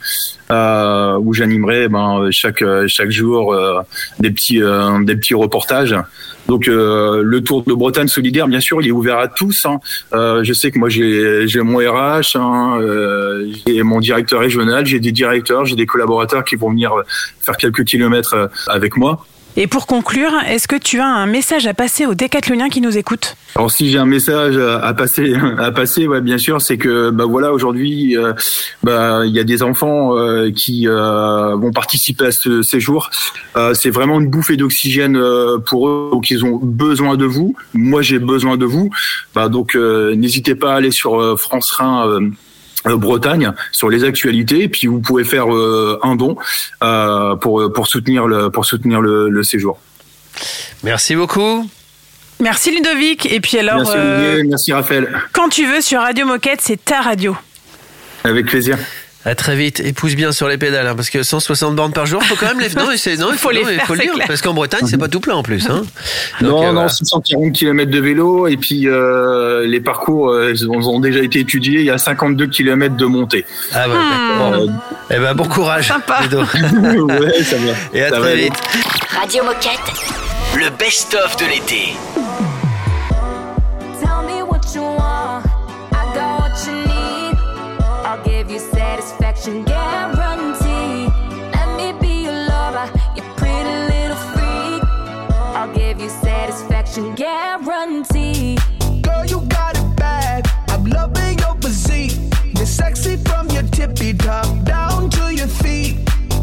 euh, 0.49 1.17
où 1.19 1.33
j'animerai 1.33 1.89
ben, 1.89 2.29
chaque 2.31 2.63
chaque 2.87 3.11
jour 3.11 3.53
des 4.19 4.31
petits 4.31 4.52
euh, 4.61 5.03
des 5.03 5.15
petits 5.15 5.33
reportages. 5.33 5.95
Donc 6.47 6.67
euh, 6.67 7.21
le 7.23 7.41
Tour 7.41 7.63
de 7.63 7.73
Bretagne 7.73 8.07
solidaire, 8.07 8.47
bien 8.47 8.59
sûr, 8.59 8.81
il 8.81 8.87
est 8.87 8.91
ouvert 8.91 9.17
à 9.17 9.27
tous. 9.27 9.65
hein. 9.65 9.79
Euh, 10.13 10.43
je 10.43 10.53
sais 10.53 10.71
que 10.71 10.79
moi 10.79 10.89
j'ai 10.89 11.61
mon 11.61 11.77
RH, 11.77 12.35
hein, 12.35 12.79
j'ai 13.65 13.83
mon 13.83 13.99
directeur 13.99 14.41
régional, 14.41 14.85
j'ai 14.85 14.99
des 14.99 15.11
directeurs, 15.11 15.65
j'ai 15.65 15.75
des 15.75 15.85
collaborateurs 15.85 16.43
qui 16.43 16.55
vont 16.55 16.69
venir 16.69 16.93
faire 17.45 17.57
quelques 17.57 17.83
kilomètres 17.85 18.49
avec 18.67 18.97
moi. 18.97 19.25
Et 19.55 19.67
pour 19.67 19.85
conclure, 19.85 20.31
est-ce 20.47 20.67
que 20.67 20.75
tu 20.75 20.99
as 20.99 21.05
un 21.05 21.27
message 21.27 21.67
à 21.67 21.75
passer 21.75 22.07
aux 22.07 22.15
décathloniens 22.15 22.69
qui 22.69 22.81
nous 22.81 22.97
écoutent? 22.97 23.35
Alors 23.55 23.69
si 23.69 23.91
j'ai 23.91 23.99
un 23.99 24.05
message 24.05 24.57
à 24.57 24.93
passer, 24.95 25.35
à 25.59 25.71
passer, 25.71 26.07
ouais, 26.07 26.21
bien 26.21 26.39
sûr, 26.39 26.59
c'est 26.59 26.77
que 26.77 27.11
bah 27.11 27.25
voilà 27.29 27.53
aujourd'hui, 27.53 28.17
euh, 28.17 28.33
bah 28.81 29.21
il 29.25 29.31
y 29.31 29.39
a 29.39 29.43
des 29.43 29.61
enfants 29.61 30.17
euh, 30.17 30.49
qui 30.49 30.87
euh, 30.87 31.55
vont 31.55 31.71
participer 31.71 32.25
à 32.25 32.31
ce 32.31 32.63
séjour. 32.63 33.11
C'est 33.73 33.91
vraiment 33.91 34.19
une 34.19 34.29
bouffée 34.29 34.57
d'oxygène 34.57 35.21
pour 35.67 35.87
eux, 35.87 36.09
donc 36.11 36.31
ils 36.31 36.43
ont 36.43 36.57
besoin 36.57 37.15
de 37.15 37.25
vous. 37.25 37.55
Moi 37.75 38.01
j'ai 38.01 38.17
besoin 38.17 38.57
de 38.57 38.65
vous. 38.65 38.89
Bah 39.35 39.49
donc 39.49 39.75
n'hésitez 39.75 40.55
pas 40.55 40.73
à 40.73 40.77
aller 40.77 40.91
sur 40.91 41.39
France 41.39 41.69
Rhin. 41.71 42.31
Euh, 42.87 42.97
Bretagne 42.97 43.51
sur 43.71 43.89
les 43.89 44.03
actualités, 44.03 44.67
puis 44.67 44.87
vous 44.87 44.99
pouvez 44.99 45.23
faire 45.23 45.53
euh, 45.53 45.99
un 46.03 46.15
don 46.15 46.35
euh, 46.83 47.35
pour 47.35 47.71
pour 47.73 47.87
soutenir 47.87 48.27
le 48.27 48.49
pour 48.49 48.65
soutenir 48.65 49.01
le, 49.01 49.29
le 49.29 49.43
séjour. 49.43 49.79
Merci 50.83 51.15
beaucoup. 51.15 51.69
Merci 52.39 52.71
Ludovic. 52.75 53.25
Et 53.31 53.39
puis 53.39 53.57
alors, 53.59 53.77
merci 53.77 53.93
euh, 53.95 54.43
merci 54.47 54.73
Raphaël, 54.73 55.07
quand 55.31 55.49
tu 55.49 55.65
veux 55.65 55.81
sur 55.81 56.01
Radio 56.01 56.25
Moquette, 56.25 56.59
c'est 56.61 56.83
ta 56.83 57.01
radio. 57.01 57.37
avec 58.23 58.47
plaisir. 58.47 58.77
À 59.25 59.35
très 59.35 59.55
vite, 59.55 59.79
et 59.79 59.93
pousse 59.93 60.15
bien 60.15 60.33
sur 60.33 60.49
les 60.49 60.57
pédales, 60.57 60.85
hein, 60.85 60.95
parce 60.95 61.09
que 61.09 61.23
160 61.23 61.75
bornes 61.77 61.93
par 61.93 62.05
jour, 62.05 62.21
faut 62.23 62.35
quand 62.35 62.47
même 62.47 62.59
les. 62.59 62.69
Non, 62.71 62.89
c'est 62.97 63.15
non, 63.15 63.27
il 63.31 63.37
faut, 63.37 63.47
Faut 63.47 63.51
les 63.51 63.63
non, 63.63 63.69
il 63.69 63.75
faire, 63.77 63.85
faut 63.87 63.93
le 63.93 63.99
c'est 63.99 64.05
dire, 64.05 64.13
clair. 64.15 64.27
parce 64.27 64.41
qu'en 64.41 64.53
Bretagne, 64.53 64.85
c'est 64.85 64.97
pas 64.97 65.07
tout 65.07 65.21
plein 65.21 65.35
en 65.35 65.43
plus. 65.43 65.65
Hein. 65.69 65.83
Donc, 66.41 66.49
non, 66.51 66.61
euh, 66.61 66.65
non, 66.67 66.73
voilà. 66.73 66.89
640 66.89 67.53
km 67.53 67.89
de 67.89 67.99
vélo 68.01 68.47
et 68.47 68.57
puis 68.57 68.87
euh, 68.87 69.65
les 69.65 69.79
parcours 69.79 70.29
euh, 70.29 70.51
ils 70.51 70.67
ont, 70.69 70.73
ont 70.73 70.99
déjà 70.99 71.19
été 71.21 71.39
étudiés. 71.39 71.79
Il 71.79 71.85
y 71.85 71.89
a 71.89 71.97
52 71.97 72.47
km 72.47 72.95
de 72.97 73.05
montée. 73.05 73.45
Ah 73.73 73.87
bah, 73.87 73.93
Hmm. 73.95 74.37
bon. 74.39 74.53
Euh, 74.53 74.67
Eh 75.09 75.17
ben, 75.19 75.33
bon 75.35 75.45
courage. 75.45 75.87
Sympa. 75.87 76.19
Ouais, 76.33 77.43
ça 77.43 77.55
va. 77.57 77.71
Et 77.93 78.03
à 78.03 78.09
Ça 78.09 78.15
va 78.15 78.21
très 78.23 78.31
aller. 78.33 78.43
vite. 78.43 78.53
Radio 79.19 79.43
Moquette. 79.45 79.93
Le 80.57 80.69
best-of 80.77 81.37
de 81.37 81.45
l'été. 81.45 81.93
Satisfaction 96.93 97.15
guarantee. 97.15 98.57
Girl, 99.01 99.25
you 99.25 99.41
got 99.47 99.77
it 99.77 99.95
bad. 99.95 100.47
I'm 100.69 100.85
loving 100.85 101.39
your 101.39 101.55
physique. 101.55 102.19
You're 102.55 102.65
sexy 102.65 103.17
from 103.17 103.49
your 103.49 103.63
tippy 103.63 104.13
top 104.13 104.63
down 104.63 105.09
to 105.11 105.33
your 105.33 105.47
feet. 105.47 105.97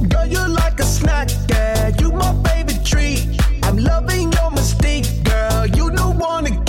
Girl, 0.09 0.27
you're 0.27 0.49
like 0.49 0.81
a 0.81 0.85
snack, 0.85 1.29
yeah. 1.49 1.91
You 1.99 2.13
my 2.13 2.35
favorite 2.45 2.85
treat. 2.85 3.41
I'm 3.63 3.77
loving 3.77 4.33
your 4.33 4.51
mystique, 4.51 5.09
girl. 5.25 5.67
You 5.67 5.91
don't 5.91 6.19
wanna 6.19 6.65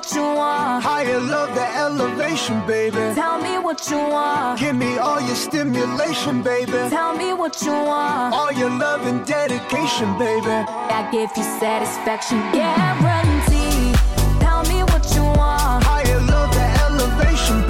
what 0.00 0.14
you 0.14 0.22
want. 0.22 0.82
Higher 0.82 1.20
love, 1.20 1.54
the 1.54 1.66
elevation, 1.76 2.66
baby. 2.66 3.14
Tell 3.14 3.38
me 3.38 3.58
what 3.58 3.90
you 3.90 3.98
want. 3.98 4.58
Give 4.58 4.74
me 4.74 4.96
all 4.96 5.20
your 5.20 5.36
stimulation, 5.36 6.42
baby. 6.42 6.72
Tell 6.88 7.14
me 7.14 7.34
what 7.34 7.60
you 7.60 7.72
want. 7.72 8.32
All 8.34 8.50
your 8.50 8.70
love 8.70 9.02
and 9.06 9.26
dedication, 9.26 10.08
baby. 10.18 10.56
I 10.96 11.06
give 11.12 11.30
you 11.36 11.42
satisfaction 11.60 12.38
guarantee. 12.50 13.92
Tell 14.40 14.62
me 14.72 14.82
what 14.84 15.04
you 15.14 15.22
want. 15.22 15.84
Higher 15.84 16.20
love, 16.32 16.50
the 16.54 16.66
elevation, 16.86 17.69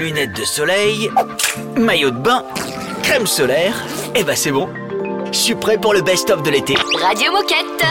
Lunettes 0.00 0.32
de 0.32 0.44
soleil, 0.46 1.10
maillot 1.76 2.10
de 2.10 2.16
bain, 2.16 2.42
crème 3.02 3.26
solaire, 3.26 3.74
et 4.14 4.24
bah 4.24 4.34
c'est 4.34 4.50
bon. 4.50 4.66
Je 5.26 5.36
suis 5.36 5.54
prêt 5.54 5.76
pour 5.76 5.92
le 5.92 6.00
best-of 6.00 6.42
de 6.42 6.48
l'été. 6.48 6.74
Radio 6.98 7.30
Moquette. 7.32 7.84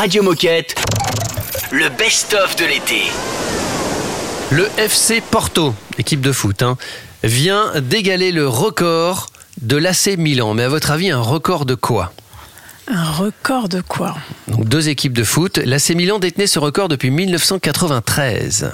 Radio 0.00 0.22
Moquette, 0.22 0.76
le 1.70 1.90
best-of 1.90 2.56
de 2.56 2.64
l'été. 2.64 3.02
Le 4.50 4.66
FC 4.78 5.20
Porto, 5.20 5.74
équipe 5.98 6.22
de 6.22 6.32
foot, 6.32 6.62
hein, 6.62 6.78
vient 7.22 7.70
d'égaler 7.82 8.32
le 8.32 8.48
record 8.48 9.26
de 9.60 9.76
l'AC 9.76 10.16
Milan. 10.16 10.54
Mais 10.54 10.62
à 10.62 10.70
votre 10.70 10.90
avis, 10.90 11.10
un 11.10 11.20
record 11.20 11.66
de 11.66 11.74
quoi? 11.74 12.14
Un 12.88 13.10
record 13.10 13.68
de 13.68 13.82
quoi? 13.82 14.16
Donc 14.48 14.64
deux 14.64 14.88
équipes 14.88 15.12
de 15.12 15.22
foot. 15.22 15.58
L'AC 15.58 15.90
Milan 15.90 16.18
détenait 16.18 16.46
ce 16.46 16.58
record 16.58 16.88
depuis 16.88 17.10
1993. 17.10 18.70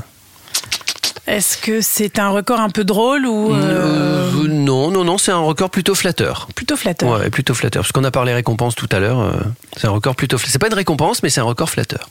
Est-ce 1.26 1.56
que 1.58 1.80
c'est 1.80 2.18
un 2.20 2.28
record 2.30 2.60
un 2.60 2.70
peu 2.70 2.84
drôle 2.84 3.26
ou 3.26 3.52
euh, 3.52 4.30
Euh, 4.32 4.46
non, 4.48 4.90
non, 4.90 5.02
non, 5.04 5.18
c'est 5.18 5.32
un 5.32 5.38
record 5.40 5.70
plutôt 5.70 5.94
flatteur. 5.94 6.46
plutôt 6.54 6.76
flatteur 6.76 7.10
Ouais, 7.20 7.30
plutôt 7.30 7.52
flatteur. 7.54 7.82
Parce 7.82 7.92
qu'on 7.92 8.04
a 8.04 8.10
parlé 8.12 8.32
récompense 8.32 8.74
tout 8.76 8.88
à 8.92 9.00
l'heure. 9.00 9.20
euh, 9.20 9.32
c'est 9.76 9.86
un 9.88 9.90
record 9.90 10.14
plutôt 10.14 10.38
flatteur. 10.38 10.52
C'est 10.52 10.58
pas 10.60 10.68
une 10.68 10.74
récompense, 10.74 11.22
mais 11.24 11.30
c'est 11.30 11.40
un 11.40 11.44
record 11.44 11.68
flatteur. 11.68 12.08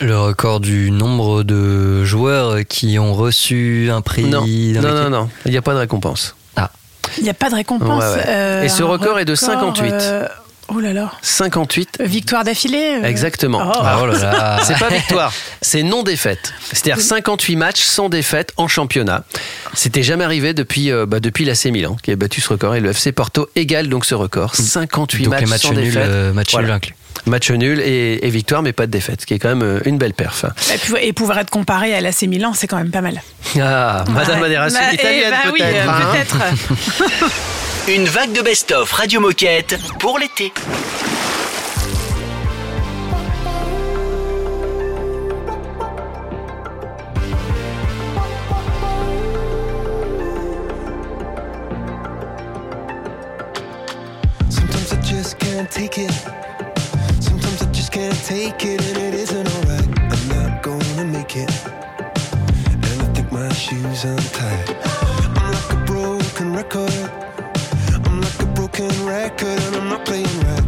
Le 0.00 0.18
record 0.18 0.60
du 0.60 0.90
nombre 0.90 1.42
de 1.44 2.04
joueurs 2.04 2.58
qui 2.68 2.98
ont 2.98 3.14
reçu 3.14 3.90
un 3.92 4.00
prix 4.00 4.24
Non, 4.24 4.44
non, 4.46 4.80
non, 5.04 5.10
non, 5.10 5.28
il 5.44 5.50
n'y 5.52 5.56
a 5.56 5.62
pas 5.62 5.74
de 5.74 5.78
récompense. 5.78 6.34
Il 7.16 7.24
n'y 7.24 7.30
a 7.30 7.34
pas 7.34 7.48
de 7.48 7.54
récompense. 7.54 8.02
Ouais, 8.04 8.16
ouais. 8.16 8.24
euh, 8.28 8.62
Et 8.64 8.68
ce 8.68 8.82
record 8.82 9.18
est 9.18 9.24
de 9.24 9.34
58. 9.34 9.94
Oh 10.68 10.80
là 10.80 10.92
là. 10.92 11.12
58. 11.22 11.98
Victoire 12.00 12.44
d'affilée 12.44 12.98
euh, 13.02 13.06
Exactement. 13.06 13.60
Oh. 13.64 13.72
Ah, 13.82 13.98
oh 14.02 14.06
là 14.06 14.18
là. 14.18 14.60
C'est 14.64 14.78
pas 14.78 14.88
victoire, 14.88 15.32
c'est 15.62 15.82
non 15.82 16.02
défaite. 16.02 16.52
C'est-à-dire 16.72 17.00
58 17.02 17.56
matchs 17.56 17.80
sans 17.82 18.08
défaite 18.08 18.52
en 18.56 18.68
championnat. 18.68 19.24
C'était 19.74 20.02
jamais 20.02 20.24
arrivé 20.24 20.54
depuis 20.54 20.90
euh, 20.90 21.06
bah, 21.06 21.20
depuis 21.20 21.44
l'AC 21.44 21.66
Milan 21.66 21.96
qui 22.02 22.10
a 22.12 22.16
battu 22.16 22.40
ce 22.40 22.48
record 22.50 22.74
et 22.74 22.80
le 22.80 22.90
FC 22.90 23.12
Porto 23.12 23.48
égale 23.56 23.88
donc 23.88 24.04
ce 24.04 24.14
record. 24.14 24.54
58 24.54 25.24
Donc 25.24 25.32
matchs 25.32 25.48
matchs 25.48 25.62
sans 25.62 25.72
nuls, 25.72 25.84
défaite. 25.84 26.02
euh, 26.06 26.32
matchs 26.32 26.50
Voilà. 26.52 26.68
nuls 26.68 26.74
inclus. 26.74 26.94
Match 27.26 27.50
nul 27.50 27.80
et, 27.80 28.24
et 28.26 28.30
victoire 28.30 28.62
mais 28.62 28.72
pas 28.72 28.86
de 28.86 28.92
défaite, 28.92 29.22
ce 29.22 29.26
qui 29.26 29.34
est 29.34 29.38
quand 29.38 29.48
même 29.48 29.62
euh, 29.62 29.80
une 29.84 29.98
belle 29.98 30.14
perf. 30.14 30.44
Et, 30.72 30.78
puis, 30.78 30.94
et 31.00 31.12
pouvoir 31.12 31.38
être 31.38 31.50
comparé 31.50 31.92
à 31.94 32.00
l'AC 32.00 32.22
Milan, 32.22 32.52
c'est 32.54 32.66
quand 32.68 32.76
même 32.76 32.90
pas 32.92 33.00
mal. 33.00 33.20
Ah, 33.60 34.04
Madame 34.10 34.40
Ouais. 34.40 34.46
Aderassi, 34.46 34.76
Bah, 34.76 34.80
eh 34.92 34.94
italienne 34.94 35.30
bah 35.44 35.50
oui, 35.52 35.58
peut-être. 35.58 36.36
euh, 36.36 36.38
hein. 36.38 36.54
peut-être. 36.92 37.32
Une 37.88 38.04
vague 38.04 38.32
de 38.32 38.42
best-of 38.42 38.92
Radio 38.92 39.18
Moquette 39.18 39.78
pour 39.98 40.18
l'été. 40.18 40.52
Sometimes 54.50 54.92
I 54.92 55.00
just 55.02 55.38
can't 55.38 55.70
take 55.70 55.96
it. 55.96 56.12
Sometimes 57.22 57.62
I 57.62 57.72
just 57.72 57.90
can't 57.90 58.14
take 58.26 58.66
it, 58.66 58.82
and 58.82 58.98
it 58.98 59.14
isn't 59.14 59.48
alright. 59.48 59.88
I'm 59.98 60.28
not 60.28 60.62
gonna 60.62 61.06
make 61.06 61.36
it. 61.36 61.50
And 62.82 63.00
I 63.00 63.14
think 63.14 63.32
my 63.32 63.50
shoes 63.54 64.04
untied. 64.04 64.76
I'm 65.38 65.52
like 65.52 65.72
a 65.72 65.84
broken 65.86 66.54
record. 66.54 67.07
Broken 68.78 69.06
record, 69.06 69.48
and 69.48 69.74
I'm 69.74 69.88
not 69.88 70.04
playing 70.04 70.24
right. 70.42 70.67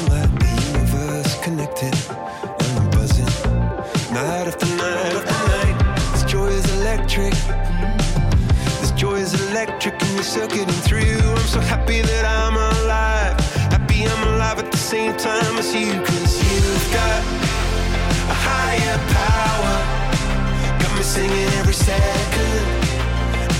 electric, 9.51 10.01
and 10.01 10.13
you're 10.13 10.23
circuiting 10.23 10.81
through. 10.87 11.19
I'm 11.19 11.47
so 11.47 11.59
happy 11.59 12.01
that 12.01 12.25
I'm 12.25 12.55
alive. 12.55 13.37
Happy 13.75 14.07
I'm 14.07 14.23
alive 14.33 14.59
at 14.59 14.71
the 14.71 14.77
same 14.77 15.15
time 15.17 15.57
as 15.57 15.75
you, 15.75 15.91
cause 16.07 16.33
you've 16.47 16.87
got 16.95 17.21
a 18.31 18.37
higher 18.47 18.97
power. 19.19 19.75
Got 20.81 20.91
me 20.95 21.03
singing 21.03 21.51
every 21.59 21.73
second, 21.73 22.63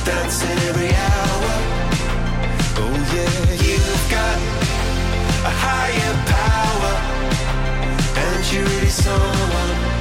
dancing 0.08 0.60
every 0.69 0.91
hour. 1.10 1.51
Oh 2.82 2.95
yeah, 3.15 3.38
you've 3.65 4.06
got 4.17 4.38
a 5.43 5.54
higher 5.65 6.13
power, 6.39 6.93
and 8.23 8.39
you're 8.51 8.63
really 8.63 8.89
someone 8.89 10.00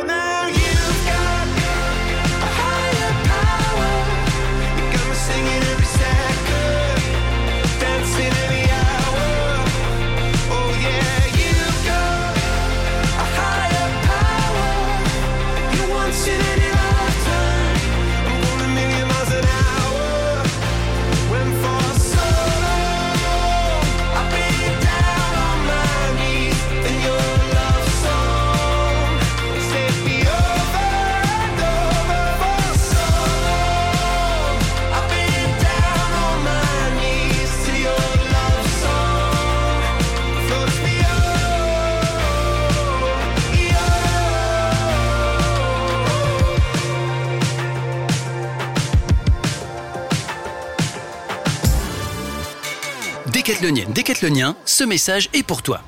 Décathlonien, 53.61 54.55
ce 54.65 54.83
message 54.83 55.29
est 55.33 55.43
pour 55.43 55.61
toi. 55.61 55.83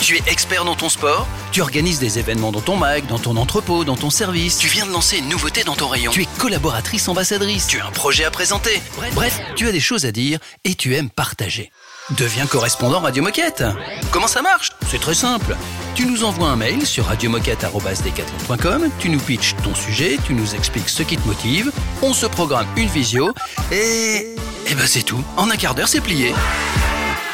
Tu 0.00 0.16
es 0.16 0.22
expert 0.28 0.64
dans 0.64 0.76
ton 0.76 0.88
sport, 0.88 1.26
tu 1.50 1.60
organises 1.60 1.98
des 1.98 2.20
événements 2.20 2.52
dans 2.52 2.60
ton 2.60 2.76
mag, 2.76 3.06
dans 3.06 3.18
ton 3.18 3.36
entrepôt, 3.36 3.82
dans 3.82 3.96
ton 3.96 4.08
service, 4.08 4.58
tu 4.58 4.68
viens 4.68 4.86
de 4.86 4.92
lancer 4.92 5.18
une 5.18 5.28
nouveauté 5.28 5.64
dans 5.64 5.74
ton 5.74 5.88
rayon, 5.88 6.12
tu 6.12 6.22
es 6.22 6.28
collaboratrice 6.38 7.08
ambassadrice, 7.08 7.66
tu 7.66 7.80
as 7.80 7.86
un 7.86 7.90
projet 7.90 8.24
à 8.24 8.30
présenter. 8.30 8.80
Bref, 9.14 9.40
tu 9.56 9.66
as 9.66 9.72
des 9.72 9.80
choses 9.80 10.06
à 10.06 10.12
dire 10.12 10.38
et 10.62 10.76
tu 10.76 10.94
aimes 10.94 11.10
partager. 11.10 11.72
Deviens 12.10 12.46
correspondant 12.46 13.00
Radio 13.00 13.20
Moquette. 13.20 13.64
Comment 14.12 14.28
ça 14.28 14.40
marche? 14.40 14.70
C'est 14.88 15.00
très 15.00 15.14
simple. 15.14 15.56
Tu 15.96 16.06
nous 16.06 16.22
envoies 16.22 16.48
un 16.48 16.54
mail 16.54 16.86
sur 16.86 17.06
radiomoquette.com, 17.06 18.90
tu 19.00 19.08
nous 19.08 19.18
pitches 19.18 19.56
ton 19.64 19.74
sujet, 19.74 20.16
tu 20.24 20.32
nous 20.32 20.54
expliques 20.54 20.88
ce 20.88 21.02
qui 21.02 21.16
te 21.16 21.26
motive, 21.26 21.72
on 22.02 22.12
se 22.12 22.26
programme 22.26 22.66
une 22.76 22.86
visio 22.86 23.32
et... 23.72 24.36
Et 24.68 24.74
ben 24.74 24.86
c'est 24.86 25.02
tout. 25.02 25.22
En 25.36 25.50
un 25.50 25.56
quart 25.56 25.74
d'heure, 25.74 25.88
c'est 25.88 26.00
plié. 26.00 26.32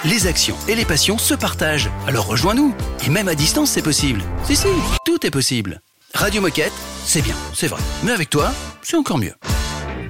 Les 0.04 0.26
actions 0.26 0.56
et 0.68 0.74
les 0.74 0.86
passions 0.86 1.18
se 1.18 1.34
partagent. 1.34 1.90
Alors 2.06 2.26
rejoins-nous. 2.26 2.74
Et 3.06 3.10
même 3.10 3.28
à 3.28 3.34
distance, 3.34 3.70
c'est 3.70 3.82
possible. 3.82 4.22
Si, 4.44 4.56
si, 4.56 4.68
tout 5.04 5.26
est 5.26 5.30
possible. 5.30 5.82
Radio 6.14 6.40
Moquette, 6.40 6.72
c'est 7.04 7.22
bien, 7.22 7.36
c'est 7.52 7.68
vrai. 7.68 7.80
Mais 8.04 8.12
avec 8.12 8.30
toi, 8.30 8.50
c'est 8.80 8.96
encore 8.96 9.18
mieux. 9.18 9.34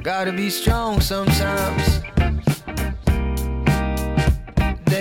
Gotta 0.05 0.31
be 0.31 0.48
strong 0.48 1.01
sometimes. 1.01 2.03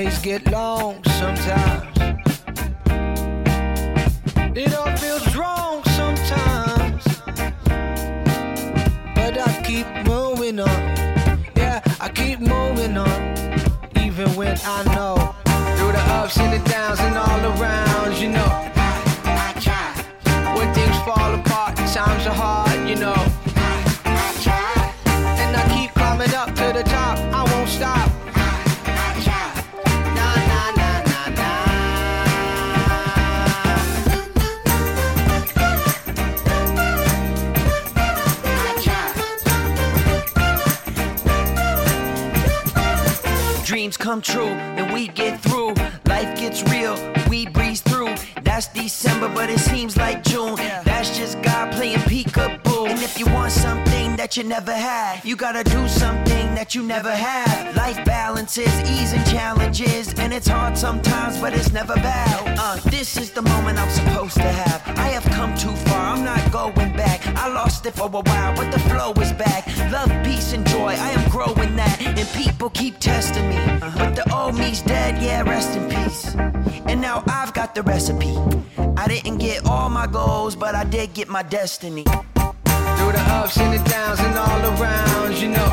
Days 0.01 0.17
get 0.17 0.51
long 0.51 1.03
sometimes. 1.19 1.85
It 4.57 4.73
all 4.73 4.97
feels 4.97 5.35
wrong 5.35 5.83
sometimes. 5.99 7.03
But 9.13 9.37
I 9.47 9.61
keep 9.63 9.85
moving 10.07 10.59
on. 10.59 10.81
Yeah, 11.55 11.83
I 11.99 12.09
keep 12.15 12.39
moving 12.39 12.97
on. 12.97 13.21
Even 13.95 14.35
when 14.35 14.57
I 14.65 14.81
know. 14.95 15.35
Through 15.77 15.91
the 15.91 16.03
ups 16.17 16.35
and 16.39 16.51
the 16.51 16.67
downs 16.67 16.99
and 16.99 17.15
all 17.15 17.39
around, 17.51 17.90
Dreams 43.91 43.97
come 43.97 44.21
true 44.21 44.47
and 44.47 44.93
we 44.93 45.09
get 45.09 45.41
through. 45.41 45.73
Life 46.05 46.21
life 46.21 46.39
gets 46.39 46.63
real, 46.71 46.95
we 47.31 47.45
breeze 47.45 47.79
through. 47.79 48.13
That's 48.43 48.67
December, 48.67 49.29
but 49.29 49.49
it 49.49 49.59
seems 49.59 49.95
like 49.95 50.21
June. 50.21 50.57
That's 50.83 51.17
just 51.17 51.41
God 51.41 51.71
playing 51.71 52.03
peekaboo. 52.11 52.89
And 52.89 53.01
if 53.01 53.17
you 53.17 53.25
want 53.27 53.53
something 53.53 54.17
that 54.17 54.35
you 54.35 54.43
never 54.43 54.73
had, 54.73 55.23
you 55.23 55.37
gotta 55.37 55.63
do 55.63 55.87
something 55.87 56.53
that 56.55 56.75
you 56.75 56.83
never 56.83 57.09
had. 57.09 57.73
Life 57.77 58.03
balances, 58.03 58.73
ease 58.81 59.13
and 59.13 59.25
challenges, 59.27 60.13
and 60.15 60.33
it's 60.33 60.49
hard 60.49 60.77
sometimes, 60.77 61.39
but 61.39 61.53
it's 61.53 61.71
never 61.71 61.95
bad. 61.95 62.57
Uh, 62.59 62.75
this 62.89 63.15
is 63.15 63.31
the 63.31 63.43
moment 63.43 63.79
I'm 63.79 63.89
supposed 63.89 64.35
to 64.35 64.51
have. 64.61 64.81
I 64.97 65.07
have 65.15 65.23
come 65.37 65.55
too 65.55 65.75
far, 65.87 66.13
I'm 66.13 66.25
not 66.25 66.51
going 66.51 66.91
back. 66.97 67.25
I 67.37 67.47
lost 67.47 67.85
it 67.85 67.93
for 67.93 68.07
a 68.07 68.21
while, 68.29 68.55
but 68.57 68.71
the 68.73 68.79
flow 68.89 69.13
is 69.23 69.31
back. 69.31 69.65
Love, 69.89 70.11
peace, 70.25 70.51
and 70.51 70.67
joy, 70.67 70.95
I 71.07 71.11
am 71.11 71.29
growing 71.29 71.77
that. 71.77 72.01
And 72.01 72.27
people 72.29 72.69
keep 72.71 72.99
testing 72.99 73.47
me. 73.47 73.59
But 73.79 74.15
the 74.15 74.25
old 74.35 74.57
me's 74.57 74.81
dead, 74.81 75.21
yeah, 75.23 75.43
rest 75.43 75.77
in 75.77 75.89
peace. 75.89 76.35
And 76.91 76.99
now 76.99 77.20
I've 77.27 77.53
got 77.53 77.75
the 77.75 77.83
recipe. 77.83 78.35
I 78.97 79.07
didn't 79.07 79.37
get 79.37 79.65
all 79.65 79.89
my 79.89 80.07
goals, 80.07 80.55
but 80.55 80.75
I 80.75 80.83
did 80.83 81.13
get 81.13 81.27
my 81.27 81.43
destiny. 81.43 82.03
Through 82.03 83.13
the 83.13 83.23
ups 83.29 83.57
and 83.57 83.73
the 83.73 83.89
downs 83.89 84.19
and 84.19 84.37
all 84.37 84.61
around, 84.73 85.37
you 85.37 85.49
know. 85.49 85.69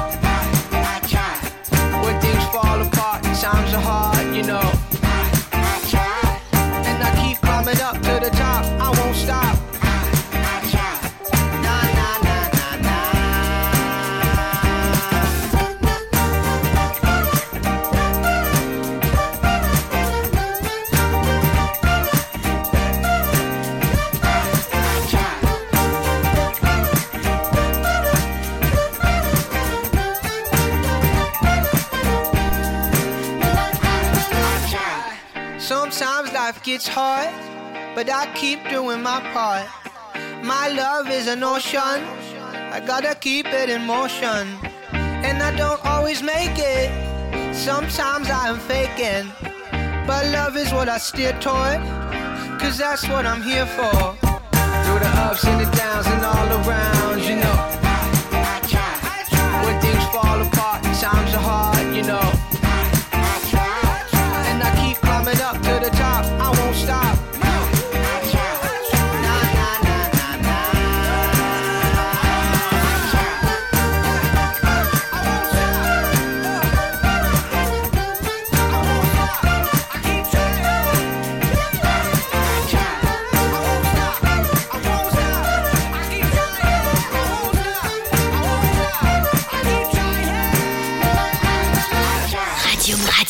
I 0.72 1.00
try. 1.06 1.34
When 2.04 2.20
things 2.20 2.44
fall 2.46 2.80
apart, 2.80 3.22
times 3.24 3.72
are 3.74 3.80
hard, 3.80 4.34
you 4.34 4.42
know. 4.42 4.87
Gets 36.68 36.86
hard, 36.86 37.32
but 37.94 38.10
I 38.10 38.30
keep 38.34 38.60
doing 38.68 39.00
my 39.02 39.20
part. 39.32 39.66
My 40.44 40.68
love 40.68 41.08
is 41.08 41.26
an 41.26 41.42
ocean, 41.42 41.98
I 42.76 42.82
gotta 42.86 43.14
keep 43.14 43.46
it 43.46 43.70
in 43.70 43.86
motion. 43.86 44.44
And 44.92 45.42
I 45.42 45.56
don't 45.56 45.82
always 45.86 46.22
make 46.22 46.58
it, 46.58 46.90
sometimes 47.54 48.28
I 48.28 48.48
am 48.52 48.58
faking. 48.72 49.32
But 50.06 50.26
love 50.26 50.58
is 50.58 50.70
what 50.70 50.90
I 50.90 50.98
steer 50.98 51.32
toward, 51.40 51.80
cause 52.60 52.76
that's 52.76 53.08
what 53.08 53.24
I'm 53.24 53.42
here 53.42 53.68
for. 53.78 53.98
Through 54.84 55.00
the 55.06 55.12
ups 55.24 55.44
and 55.44 55.58
the 55.64 55.70
downs 55.74 56.06
and 56.06 56.22
all 56.22 56.48
around, 56.60 57.22
you 57.28 57.36
know. 57.36 57.58
When 59.64 59.80
things 59.80 60.04
fall 60.12 60.40
apart, 60.42 60.57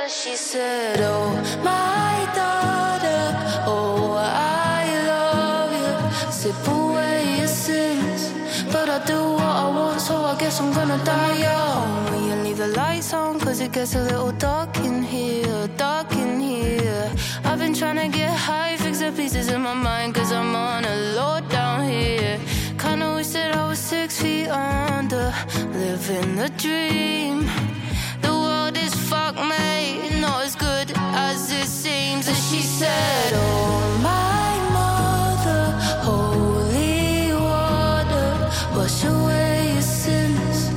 and 0.01 0.11
she 0.11 0.35
said, 0.35 1.01
Oh, 1.01 1.31
my 1.63 2.29
daughter, 2.35 3.23
oh, 3.67 4.17
I 4.19 4.85
love 5.07 5.73
you. 5.73 6.33
Sip 6.33 6.67
away 6.67 7.39
your 7.39 7.47
sins. 7.47 8.33
But 8.73 8.89
I 8.89 9.05
do 9.05 9.35
what 9.35 9.43
I 9.43 9.69
want, 9.69 10.01
so 10.01 10.17
I 10.17 10.37
guess 10.39 10.61
I'm 10.61 10.73
gonna 10.73 11.03
die 11.05 11.39
young. 11.39 12.05
When 12.11 12.25
you 12.25 12.35
leave 12.43 12.59
the 12.59 12.69
lights 12.69 13.13
on, 13.15 13.39
cause 13.39 13.61
it 13.61 13.73
gets 13.73 13.95
a 13.95 14.03
little 14.03 14.33
dark 14.33 14.77
in 14.79 15.03
here, 15.05 15.69
dark 15.77 16.13
in 16.13 16.41
here. 16.41 17.11
Been 17.65 17.73
trying 17.73 17.97
to 17.97 18.15
get 18.15 18.31
high, 18.31 18.77
fix 18.77 18.99
the 18.99 19.11
pieces 19.11 19.49
in 19.49 19.63
my 19.63 19.73
mind, 19.73 20.15
cause 20.15 20.31
I'm 20.33 20.55
on 20.55 20.85
a 20.85 20.97
low 21.17 21.41
down 21.49 21.89
here. 21.89 22.39
Kinda 22.79 23.15
wish 23.15 23.29
that 23.29 23.57
I 23.57 23.67
was 23.67 23.79
six 23.79 24.21
feet 24.21 24.49
under, 24.49 25.33
living 25.73 26.37
the 26.37 26.51
dream. 26.59 27.49
The 28.21 28.33
world 28.45 28.77
is 28.77 28.95
fuck, 29.09 29.37
mate, 29.37 30.13
not 30.21 30.45
as 30.45 30.55
good 30.57 30.93
as 30.95 31.51
it 31.53 31.67
seems. 31.67 32.29
And 32.29 32.37
she 32.37 32.61
said, 32.61 33.33
Oh, 33.33 33.99
my 34.11 34.53
mother, 34.77 35.65
holy 36.05 37.33
water, 37.33 38.29
wash 38.77 39.05
away 39.05 39.73
your 39.73 39.81
sins. 39.81 40.69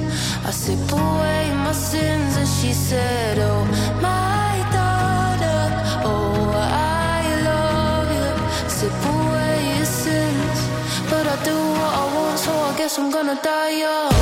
I 0.45 0.51
sip 0.51 0.89
away 0.93 1.51
my 1.65 1.73
sins. 1.73 2.38
And 2.38 2.47
she 2.47 2.71
said, 2.71 3.39
Oh, 3.39 3.66
I'm 12.99 13.11
gonna 13.11 13.39
die 13.43 13.77
young. 13.77 14.16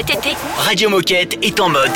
Cet 0.00 0.16
été, 0.16 0.30
Radio 0.56 0.88
Moquette 0.88 1.36
est 1.42 1.60
en 1.60 1.68
mode 1.68 1.90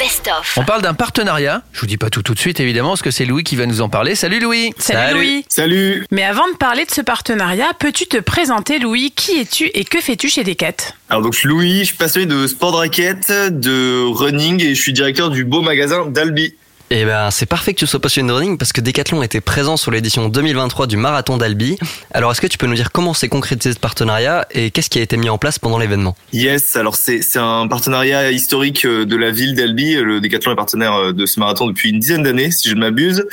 Best 0.00 0.28
of. 0.36 0.58
On 0.58 0.64
parle 0.64 0.82
d'un 0.82 0.94
partenariat. 0.94 1.62
Je 1.72 1.78
vous 1.78 1.86
dis 1.86 1.96
pas 1.96 2.10
tout 2.10 2.20
tout 2.20 2.34
de 2.34 2.40
suite 2.40 2.58
évidemment 2.58 2.88
parce 2.88 3.02
que 3.02 3.12
c'est 3.12 3.24
Louis 3.24 3.44
qui 3.44 3.54
va 3.54 3.66
nous 3.66 3.82
en 3.82 3.88
parler. 3.88 4.16
Salut 4.16 4.40
Louis. 4.40 4.72
Salut, 4.78 5.14
Louis. 5.14 5.44
Salut 5.48 6.04
Mais 6.10 6.24
avant 6.24 6.48
de 6.48 6.56
parler 6.56 6.84
de 6.86 6.90
ce 6.90 7.02
partenariat, 7.02 7.68
peux-tu 7.78 8.06
te 8.06 8.16
présenter 8.16 8.80
Louis? 8.80 9.12
Qui 9.14 9.38
es-tu 9.38 9.70
et 9.74 9.84
que 9.84 10.00
fais-tu 10.00 10.28
chez 10.28 10.42
Decat 10.42 10.74
Alors 11.08 11.22
donc 11.22 11.34
je 11.34 11.38
suis 11.38 11.48
Louis, 11.48 11.78
je 11.80 11.84
suis 11.84 11.96
passionné 11.96 12.26
de 12.26 12.48
sport 12.48 12.72
de 12.72 12.78
raquette, 12.78 13.30
de 13.30 14.02
running 14.12 14.60
et 14.60 14.74
je 14.74 14.80
suis 14.80 14.92
directeur 14.92 15.30
du 15.30 15.44
beau 15.44 15.62
magasin 15.62 16.06
d'Albi. 16.06 16.52
Eh 16.90 17.04
ben, 17.04 17.32
c'est 17.32 17.46
parfait 17.46 17.74
que 17.74 17.80
tu 17.80 17.86
sois 17.86 17.98
passionné 17.98 18.28
de 18.28 18.32
running 18.32 18.58
parce 18.58 18.72
que 18.72 18.80
Decathlon 18.80 19.20
était 19.24 19.40
présent 19.40 19.76
sur 19.76 19.90
l'édition 19.90 20.28
2023 20.28 20.86
du 20.86 20.96
marathon 20.96 21.36
d'Albi. 21.36 21.76
Alors, 22.12 22.30
est-ce 22.30 22.40
que 22.40 22.46
tu 22.46 22.58
peux 22.58 22.68
nous 22.68 22.76
dire 22.76 22.92
comment 22.92 23.12
s'est 23.12 23.28
concrétisé 23.28 23.74
ce 23.74 23.80
partenariat 23.80 24.46
et 24.52 24.70
qu'est-ce 24.70 24.88
qui 24.88 25.00
a 25.00 25.02
été 25.02 25.16
mis 25.16 25.28
en 25.28 25.36
place 25.36 25.58
pendant 25.58 25.78
l'événement? 25.78 26.14
Yes, 26.32 26.76
alors 26.76 26.94
c'est 26.94 27.22
c'est 27.22 27.40
un 27.40 27.66
partenariat 27.66 28.30
historique 28.30 28.84
euh, 28.84 29.04
de 29.04 29.16
la 29.16 29.32
ville 29.32 29.56
d'Albi. 29.56 29.94
Le 29.94 30.20
Decathlon 30.20 30.52
est 30.52 30.56
partenaire 30.56 30.94
euh, 30.94 31.12
de 31.12 31.26
ce 31.26 31.40
marathon 31.40 31.66
depuis 31.66 31.90
une 31.90 31.98
dizaine 31.98 32.22
d'années, 32.22 32.52
si 32.52 32.68
je 32.68 32.74
ne 32.76 32.80
m'abuse. 32.80 33.26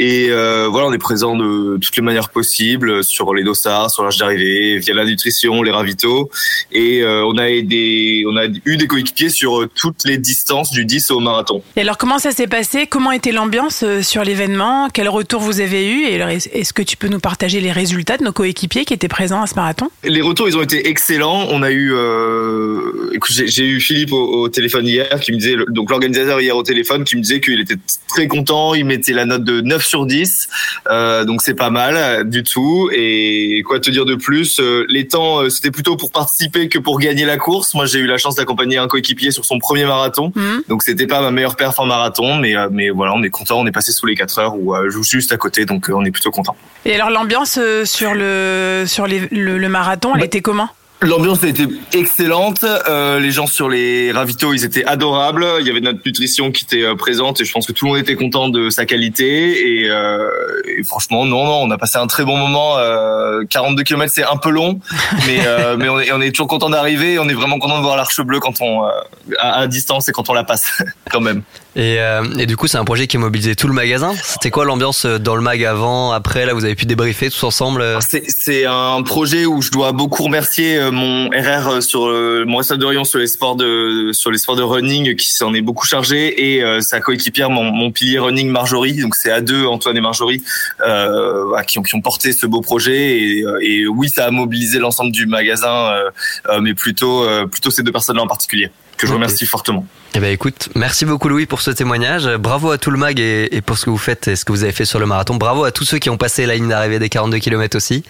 Et 0.00 0.28
euh, 0.30 0.66
voilà, 0.68 0.88
on 0.88 0.92
est 0.92 0.98
présent 0.98 1.36
de 1.36 1.78
toutes 1.80 1.94
les 1.94 2.02
manières 2.02 2.30
possibles 2.30 3.04
sur 3.04 3.32
les 3.34 3.44
dossards, 3.44 3.92
sur 3.92 4.02
l'âge 4.02 4.18
d'arrivée, 4.18 4.78
via 4.78 4.94
la 4.94 5.04
nutrition, 5.04 5.62
les 5.62 5.70
ravitaux. 5.70 6.28
Et 6.72 7.02
euh, 7.02 7.24
on 7.24 7.38
a 7.38 7.46
des 7.46 8.24
on 8.26 8.36
a 8.36 8.46
eu 8.64 8.76
des 8.76 8.88
coéquipiers 8.88 9.28
sur 9.28 9.68
toutes 9.76 10.04
les 10.04 10.18
distances 10.18 10.72
du 10.72 10.84
10 10.84 11.12
au 11.12 11.20
marathon. 11.20 11.62
Et 11.76 11.82
alors, 11.82 11.98
comment 11.98 12.18
ça 12.18 12.32
s'est 12.32 12.48
passé? 12.48 12.88
Comment 12.96 13.12
était 13.12 13.30
l'ambiance 13.30 13.82
euh, 13.82 14.00
sur 14.00 14.24
l'événement? 14.24 14.88
Quel 14.90 15.10
retour 15.10 15.42
vous 15.42 15.60
avez 15.60 15.86
eu? 15.86 16.04
Et 16.06 16.14
est-ce 16.14 16.72
que 16.72 16.80
tu 16.80 16.96
peux 16.96 17.08
nous 17.08 17.18
partager 17.20 17.60
les 17.60 17.70
résultats 17.70 18.16
de 18.16 18.24
nos 18.24 18.32
coéquipiers 18.32 18.86
qui 18.86 18.94
étaient 18.94 19.06
présents 19.06 19.42
à 19.42 19.46
ce 19.46 19.54
marathon? 19.54 19.90
Les 20.02 20.22
retours, 20.22 20.48
ils 20.48 20.56
ont 20.56 20.62
été 20.62 20.88
excellents. 20.88 21.46
On 21.50 21.62
a 21.62 21.70
eu, 21.70 21.92
euh, 21.92 23.10
j'ai 23.28 23.66
eu 23.66 23.80
Philippe 23.80 24.14
au, 24.14 24.44
au 24.44 24.48
téléphone 24.48 24.86
hier, 24.86 25.20
qui 25.20 25.32
me 25.32 25.36
disait, 25.36 25.56
donc 25.68 25.90
l'organisateur 25.90 26.40
hier 26.40 26.56
au 26.56 26.62
téléphone, 26.62 27.04
qui 27.04 27.16
me 27.16 27.20
disait 27.20 27.42
qu'il 27.42 27.60
était 27.60 27.76
très 28.08 28.28
content. 28.28 28.72
Il 28.74 28.86
mettait 28.86 29.12
la 29.12 29.26
note 29.26 29.44
de 29.44 29.60
9 29.60 29.84
sur 29.84 30.06
10, 30.06 30.48
euh, 30.88 31.26
donc 31.26 31.42
c'est 31.42 31.52
pas 31.52 31.68
mal 31.68 32.26
du 32.30 32.44
tout. 32.44 32.88
Et 32.94 33.62
quoi 33.66 33.78
te 33.78 33.90
dire 33.90 34.06
de 34.06 34.14
plus 34.14 34.58
Les 34.88 35.06
temps, 35.06 35.50
c'était 35.50 35.70
plutôt 35.70 35.96
pour 35.98 36.10
participer 36.12 36.70
que 36.70 36.78
pour 36.78 36.98
gagner 36.98 37.26
la 37.26 37.36
course. 37.36 37.74
Moi, 37.74 37.84
j'ai 37.84 37.98
eu 37.98 38.06
la 38.06 38.16
chance 38.16 38.36
d'accompagner 38.36 38.78
un 38.78 38.88
coéquipier 38.88 39.32
sur 39.32 39.44
son 39.44 39.58
premier 39.58 39.84
marathon, 39.84 40.32
Mhm. 40.34 40.62
donc 40.70 40.82
c'était 40.82 41.06
pas 41.06 41.20
ma 41.20 41.30
meilleure 41.30 41.56
perf 41.56 41.78
en 41.78 41.84
marathon, 41.84 42.36
mais 42.36 42.54
mais 42.86 42.90
voilà, 42.90 43.12
on 43.14 43.22
est 43.22 43.30
content. 43.30 43.58
On 43.58 43.66
est 43.66 43.72
passé 43.72 43.92
sous 43.92 44.06
les 44.06 44.14
4 44.14 44.38
heures 44.38 44.54
ou 44.56 44.74
euh, 44.74 44.90
juste 45.02 45.32
à 45.32 45.36
côté, 45.36 45.64
donc 45.64 45.88
euh, 45.90 45.94
on 45.94 46.04
est 46.04 46.10
plutôt 46.10 46.30
content. 46.30 46.56
Et 46.84 46.94
alors, 46.94 47.10
l'ambiance 47.10 47.58
euh, 47.60 47.84
sur 47.84 48.14
le 48.14 48.84
sur 48.86 49.06
les- 49.06 49.28
le, 49.30 49.58
le 49.58 49.68
marathon, 49.68 50.12
elle 50.14 50.24
était 50.24 50.40
comment? 50.40 50.68
L'ambiance 51.02 51.44
a 51.44 51.48
été 51.48 51.66
excellente. 51.92 52.64
Euh, 52.64 53.20
les 53.20 53.30
gens 53.30 53.46
sur 53.46 53.68
les 53.68 54.12
ravitaux, 54.12 54.54
ils 54.54 54.64
étaient 54.64 54.84
adorables. 54.86 55.46
Il 55.60 55.66
y 55.66 55.70
avait 55.70 55.80
notre 55.82 55.98
nutrition 56.06 56.50
qui 56.50 56.64
était 56.64 56.94
présente 56.96 57.38
et 57.38 57.44
je 57.44 57.52
pense 57.52 57.66
que 57.66 57.72
tout 57.72 57.84
le 57.84 57.90
monde 57.90 58.00
était 58.00 58.14
content 58.14 58.48
de 58.48 58.70
sa 58.70 58.86
qualité. 58.86 59.82
Et, 59.82 59.90
euh, 59.90 60.30
et 60.64 60.82
franchement, 60.84 61.26
non, 61.26 61.44
non, 61.44 61.60
on 61.64 61.70
a 61.70 61.76
passé 61.76 61.98
un 61.98 62.06
très 62.06 62.24
bon 62.24 62.38
moment. 62.38 62.78
Euh, 62.78 63.44
42 63.44 63.82
km, 63.82 64.10
c'est 64.14 64.24
un 64.24 64.38
peu 64.38 64.48
long, 64.48 64.80
mais 65.26 65.40
euh, 65.46 65.76
mais 65.78 65.90
on 65.90 66.00
est, 66.00 66.12
on 66.12 66.20
est 66.22 66.30
toujours 66.30 66.48
content 66.48 66.70
d'arriver. 66.70 67.18
On 67.18 67.28
est 67.28 67.34
vraiment 67.34 67.58
content 67.58 67.76
de 67.76 67.82
voir 67.82 67.98
l'arche 67.98 68.18
bleue 68.22 68.40
quand 68.40 68.62
on 68.62 68.84
euh, 68.86 68.88
à, 69.38 69.58
à 69.60 69.66
distance 69.66 70.08
et 70.08 70.12
quand 70.12 70.30
on 70.30 70.32
la 70.32 70.44
passe, 70.44 70.82
quand 71.10 71.20
même. 71.20 71.42
Et, 71.76 72.00
euh, 72.00 72.46
du 72.46 72.56
coup, 72.56 72.68
c'est 72.68 72.78
un 72.78 72.84
projet 72.86 73.06
qui 73.06 73.18
a 73.18 73.20
mobilisé 73.20 73.54
tout 73.54 73.68
le 73.68 73.74
magasin. 73.74 74.14
C'était 74.22 74.50
quoi 74.50 74.64
l'ambiance 74.64 75.04
euh, 75.04 75.18
dans 75.18 75.36
le 75.36 75.42
mag 75.42 75.62
avant, 75.62 76.10
après 76.10 76.46
Là, 76.46 76.54
vous 76.54 76.64
avez 76.64 76.74
pu 76.74 76.86
débriefer 76.86 77.28
tous 77.28 77.44
ensemble 77.44 77.82
euh 77.82 77.98
C'est 78.00 78.64
un 78.64 79.02
projet 79.02 79.44
où 79.44 79.60
je 79.60 79.70
dois 79.70 79.92
beaucoup 79.92 80.22
remercier 80.22 80.78
euh, 80.78 80.90
mon 80.90 81.28
RR 81.28 81.82
sur 81.82 82.06
mon 82.46 82.56
responsable 82.56 82.82
de 82.82 83.04
sur 83.04 83.18
les 83.18 83.26
sports 83.26 83.56
de 83.56 84.10
sur 84.12 84.30
les 84.30 84.38
sports 84.38 84.56
de 84.56 84.62
running 84.62 85.16
qui 85.16 85.34
s'en 85.34 85.52
est 85.52 85.60
beaucoup 85.60 85.84
chargé 85.84 86.54
et 86.56 86.80
sa 86.80 87.00
coéquipière 87.00 87.50
mon, 87.50 87.64
mon 87.64 87.92
pilier 87.92 88.18
running 88.18 88.48
Marjorie. 88.48 89.02
Donc 89.02 89.14
c'est 89.14 89.30
à 89.30 89.42
deux 89.42 89.66
Antoine 89.66 89.96
et 89.96 90.00
Marjorie 90.00 90.42
euh, 90.80 91.44
voilà, 91.44 91.64
qui 91.64 91.78
ont 91.78 91.82
qui 91.82 91.94
ont 91.94 92.00
porté 92.00 92.32
ce 92.32 92.46
beau 92.46 92.62
projet. 92.62 93.18
Et, 93.18 93.44
et 93.60 93.86
oui 93.86 94.08
ça 94.08 94.26
a 94.26 94.30
mobilisé 94.30 94.78
l'ensemble 94.78 95.12
du 95.12 95.26
magasin 95.26 95.92
mais 96.60 96.74
plutôt 96.74 97.26
plutôt 97.50 97.70
ces 97.70 97.82
deux 97.82 97.92
personnes 97.92 98.16
là 98.16 98.22
en 98.22 98.28
particulier 98.28 98.70
que 98.96 99.06
je 99.06 99.12
Ok. 99.12 99.16
remercie 99.16 99.46
fortement. 99.46 99.86
Eh 100.14 100.18
ben 100.20 100.32
écoute, 100.32 100.70
merci 100.74 101.04
beaucoup 101.04 101.28
Louis 101.28 101.44
pour 101.46 101.60
ce 101.60 101.70
témoignage. 101.70 102.26
Bravo 102.38 102.70
à 102.70 102.78
tout 102.78 102.90
le 102.90 102.96
mag 102.96 103.20
et, 103.20 103.54
et 103.54 103.60
pour 103.60 103.76
ce 103.76 103.84
que 103.84 103.90
vous 103.90 103.98
faites 103.98 104.28
et 104.28 104.36
ce 104.36 104.44
que 104.46 104.52
vous 104.52 104.62
avez 104.62 104.72
fait 104.72 104.86
sur 104.86 104.98
le 104.98 105.04
marathon. 105.06 105.34
Bravo 105.36 105.64
à 105.64 105.72
tous 105.72 105.84
ceux 105.84 105.98
qui 105.98 106.08
ont 106.08 106.16
passé 106.16 106.46
la 106.46 106.54
ligne 106.54 106.68
d'arrivée 106.68 106.98
des 106.98 107.08
42 107.10 107.38
km 107.38 107.76
aussi. 107.76 108.02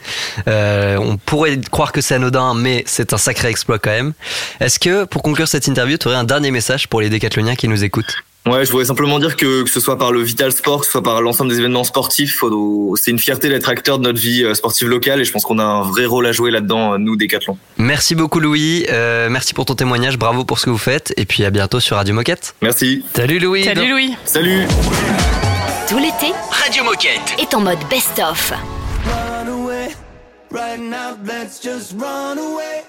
Euh, 0.47 0.97
on 0.99 1.16
pourrait 1.16 1.59
croire 1.70 1.91
que 1.93 2.01
c'est 2.01 2.14
anodin, 2.14 2.55
mais 2.55 2.84
c'est 2.87 3.12
un 3.12 3.18
sacré 3.18 3.49
exploit 3.49 3.78
quand 3.80 3.91
même. 3.91 4.12
Est-ce 4.61 4.78
que 4.78 5.05
pour 5.05 5.22
conclure 5.22 5.49
cette 5.49 5.66
interview, 5.66 5.97
tu 5.99 6.07
aurais 6.09 6.16
un 6.16 6.24
dernier 6.24 6.51
message 6.53 6.87
pour 6.89 7.01
les 7.01 7.09
décathloniens 7.11 7.57
qui 7.57 7.66
nous 7.66 7.82
écoutent? 7.82 8.14
Ouais, 8.47 8.64
je 8.64 8.70
voudrais 8.70 8.84
simplement 8.84 9.18
dire 9.18 9.36
que 9.36 9.64
que 9.64 9.70
ce 9.70 9.80
soit 9.80 9.99
par 9.99 10.12
le 10.12 10.22
Vital 10.22 10.53
Sport, 10.53 10.80
que 10.80 10.86
ce 10.86 10.92
soit 10.92 11.03
par 11.03 11.20
l'ensemble 11.20 11.51
des 11.51 11.59
événements 11.59 11.82
sportifs, 11.82 12.44
c'est 12.94 13.11
une 13.11 13.18
fierté 13.18 13.49
d'être 13.49 13.68
acteur 13.68 13.99
de 13.99 14.05
notre 14.05 14.20
vie 14.20 14.44
euh, 14.44 14.55
sportive 14.55 14.88
locale 14.88 15.20
et 15.20 15.24
je 15.24 15.32
pense 15.32 15.44
qu'on 15.44 15.59
a 15.59 15.64
un 15.64 15.82
vrai 15.82 16.07
rôle 16.07 16.26
à 16.26 16.32
jouer 16.32 16.53
là-dedans, 16.53 16.94
euh, 16.94 16.99
nous, 16.99 17.16
Décathlon. 17.16 17.59
Merci 17.76 18.14
beaucoup 18.14 18.38
Louis, 18.38 18.86
Euh, 18.88 19.28
merci 19.30 19.53
pour 19.53 19.64
ton 19.64 19.74
témoignage, 19.74 20.16
bravo 20.16 20.44
pour 20.44 20.61
ce 20.61 20.66
que 20.66 20.70
vous 20.70 20.78
faites 20.78 21.12
et 21.16 21.24
puis 21.26 21.44
à 21.44 21.51
bientôt 21.51 21.80
sur 21.80 21.97
Radio 21.97 22.14
Moquette. 22.14 22.55
Merci. 22.62 23.05
Salut 23.16 23.40
Louis. 23.40 23.64
Salut 23.64 23.90
Louis. 23.90 24.14
Salut. 24.24 24.66
Tout 25.88 25.99
l'été 25.99 26.32
Radio 26.51 26.84
Moquette. 26.84 27.34
est 27.40 27.53
en 27.55 27.61
mode 27.61 27.78
Best 27.90 28.20
of. 28.20 28.53
Run 29.07 29.49
away, 29.49 29.88
right 30.53 30.78
now, 30.80 31.16
let's 31.24 31.61
just 31.61 31.92
run 31.99 32.38
away. 32.38 32.84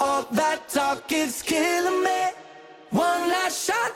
All 0.00 0.24
that 0.34 0.58
talk 0.72 1.04
is 1.12 1.42
killing 1.44 2.02
me. 2.02 2.32
One 2.90 3.28
last 3.28 3.66
shot, 3.66 3.92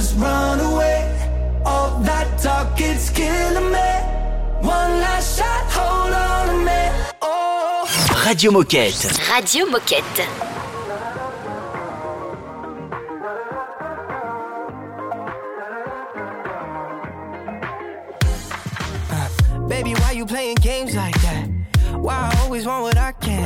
just 0.00 0.16
run 0.16 0.58
away. 0.60 0.98
All 1.66 2.00
that 2.00 2.38
talk, 2.38 2.80
it's 2.80 3.10
killing 3.10 3.70
me. 3.70 3.90
One 4.66 4.92
last 5.04 5.38
shot, 5.38 5.64
hold 5.76 6.14
on. 6.14 6.40
Oh. 7.20 8.24
Radio 8.26 8.50
Moquette. 8.50 9.02
Radio 9.28 9.66
Moquette. 9.66 10.24
Uh, 19.10 19.68
baby, 19.68 19.92
why 20.00 20.12
you 20.12 20.24
playing 20.24 20.56
games 20.62 20.96
like 20.96 21.20
that? 21.20 21.46
Why 21.92 22.30
I 22.32 22.40
always 22.44 22.64
want 22.64 22.84
what 22.84 22.96
I 22.96 23.12
can? 23.12 23.39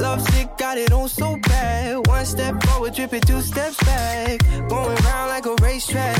Love 0.00 0.22
sick, 0.30 0.48
got 0.56 0.78
it 0.78 0.92
on 0.92 1.08
so 1.10 1.36
bad. 1.36 2.06
One 2.06 2.24
step 2.24 2.62
forward, 2.64 2.94
tripping 2.94 3.20
two 3.20 3.42
steps 3.42 3.76
back. 3.84 4.40
Going 4.68 4.96
round 5.04 5.28
like 5.28 5.44
a 5.44 5.54
racetrack. 5.62 6.16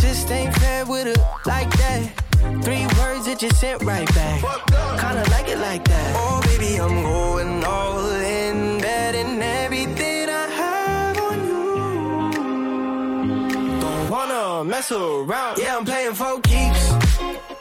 Just 0.00 0.28
ain't 0.30 0.52
fair 0.56 0.84
with 0.84 1.06
it 1.06 1.18
like 1.46 1.70
that. 1.78 2.02
Three 2.64 2.84
words 2.98 3.26
that 3.26 3.40
you 3.40 3.50
sent 3.50 3.84
right 3.84 4.12
back. 4.12 4.40
Kinda 4.98 5.24
like 5.30 5.48
it 5.48 5.58
like 5.58 5.84
that. 5.84 6.16
Oh, 6.16 6.40
baby, 6.46 6.80
I'm 6.80 7.02
going 7.02 7.64
all 7.64 8.10
in, 8.10 8.80
betting 8.80 9.40
everything 9.40 10.28
I 10.28 10.46
have 10.60 11.18
on 11.28 11.38
you. 11.46 11.64
Don't 13.80 14.10
wanna 14.10 14.64
mess 14.64 14.90
around. 14.90 15.58
Yeah, 15.58 15.76
I'm 15.76 15.84
playing 15.84 16.14
for 16.14 16.40
keeps. 16.40 16.90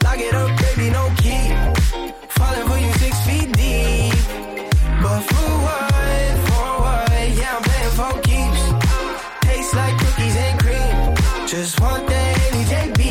Lock 0.03 0.17
it 0.17 0.33
up, 0.33 0.49
baby, 0.59 0.89
no 0.89 1.11
key. 1.17 1.53
Falling 2.29 2.67
for 2.67 2.77
you 2.79 2.91
Just 11.61 11.77
that 11.77 12.37
Haley 12.39 12.63
JB. 12.73 13.01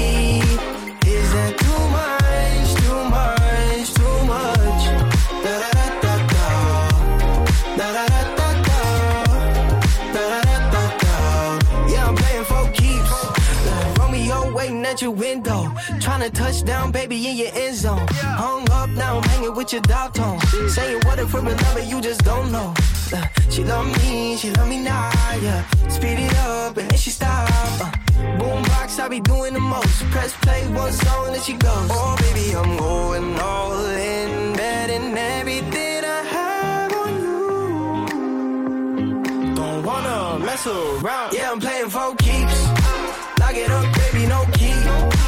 Is 1.07 1.33
that 1.35 1.53
too 1.63 1.83
much? 1.95 2.69
Too 2.83 3.01
much? 3.17 3.95
Too 3.95 4.19
much? 4.27 4.83
Da 5.45 5.53
da 5.63 5.71
da 5.79 5.87
da 6.03 6.15
da. 6.33 6.47
Da 7.79 7.87
da 7.95 8.05
da 8.11 8.23
da 8.39 8.49
da. 8.67 8.81
Da 10.15 10.23
da 10.33 10.41
da 10.43 10.59
da 10.75 10.83
da. 10.99 11.15
Yeah, 11.93 12.09
I'm 12.09 12.17
playing 12.17 12.43
for 12.43 12.67
keeps. 12.73 13.15
Romeo 14.01 14.53
waiting 14.53 14.85
at 14.85 15.01
your 15.01 15.13
window. 15.13 15.71
Trying 16.21 16.33
to 16.33 16.39
touch 16.39 16.64
down, 16.64 16.93
baby, 16.93 17.16
in 17.29 17.37
your 17.39 17.49
end 17.55 17.75
zone. 17.75 18.07
Hung 18.12 18.71
up, 18.73 18.91
now 18.91 19.16
I'm 19.16 19.23
hanging 19.23 19.55
with 19.55 19.73
your 19.73 19.81
dog 19.81 20.12
tone. 20.12 20.39
Saying 20.68 21.01
what 21.07 21.18
if 21.18 21.33
we're 21.33 21.41
in 21.41 21.47
love, 21.47 21.73
but 21.73 21.87
you 21.87 21.99
just 22.03 22.23
don't 22.25 22.53
know. 22.53 22.75
Uh, 23.11 23.27
she 23.49 23.64
love 23.64 23.87
me, 23.87 24.37
she 24.37 24.51
love 24.51 24.68
me 24.68 24.83
now, 24.83 25.11
yeah. 25.41 25.66
Speed 25.89 26.18
it 26.18 26.37
up 26.37 26.77
and 26.77 26.91
then 26.91 26.99
she 26.99 27.09
stop. 27.09 27.49
Uh, 27.81 27.91
boombox, 28.39 29.01
I 29.01 29.09
be 29.09 29.21
doing 29.21 29.55
the 29.55 29.61
most. 29.61 30.05
Press 30.11 30.37
play, 30.43 30.68
one 30.75 30.93
song, 30.93 31.33
and 31.33 31.43
she 31.43 31.55
goes. 31.55 31.89
Oh, 31.91 32.14
baby, 32.21 32.55
I'm 32.55 32.77
going 32.77 33.41
all 33.41 33.83
in, 33.87 34.53
betting 34.53 35.16
everything 35.16 36.05
I 36.05 36.23
have 36.37 36.93
on 36.97 37.14
you. 39.39 39.55
Don't 39.55 39.83
wanna 39.85 40.39
mess 40.45 40.66
around. 40.66 41.33
Yeah, 41.33 41.51
I'm 41.51 41.61
playing 41.61 41.89
for 41.89 42.14
keeps. 42.16 42.68
Lock 43.41 43.55
it 43.55 43.71
up, 43.71 43.87
baby, 43.97 44.27
no 44.27 44.45
key. 44.53 45.20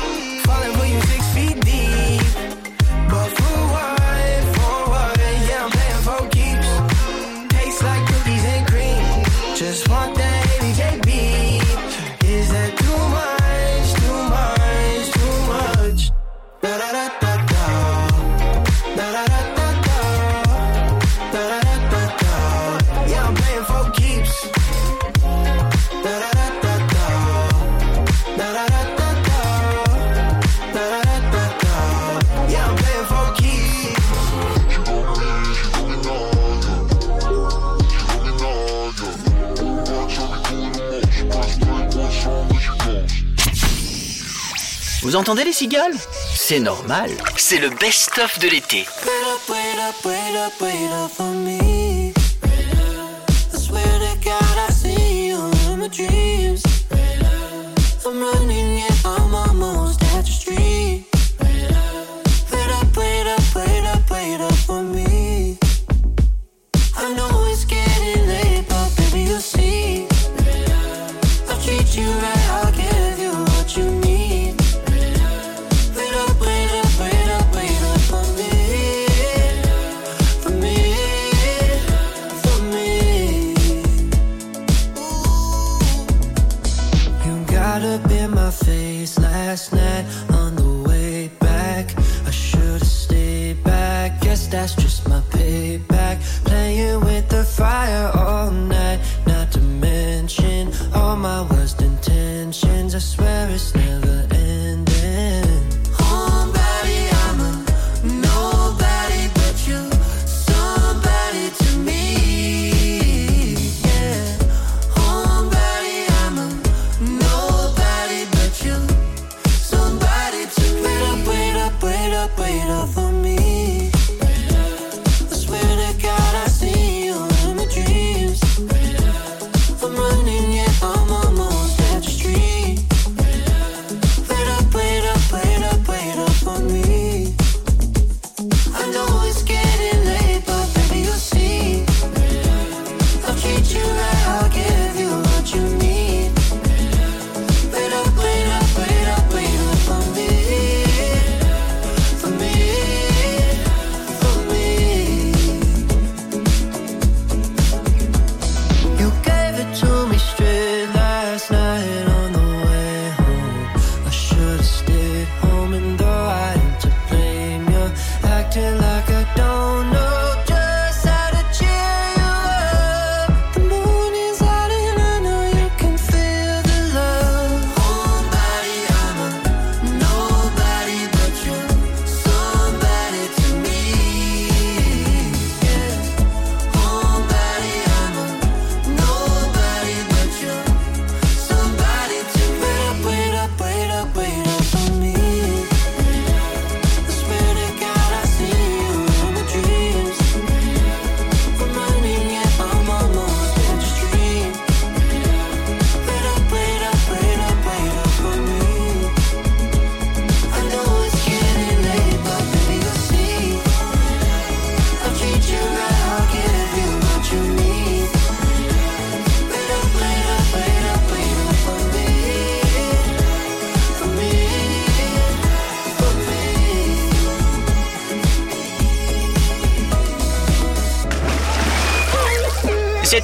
Vous 45.12 45.18
entendez 45.18 45.44
les 45.44 45.52
cigales 45.52 45.92
C'est 46.34 46.58
normal. 46.58 47.10
C'est 47.36 47.58
le 47.58 47.68
best-of 47.68 48.38
de 48.38 48.48
l'été. 48.48 48.86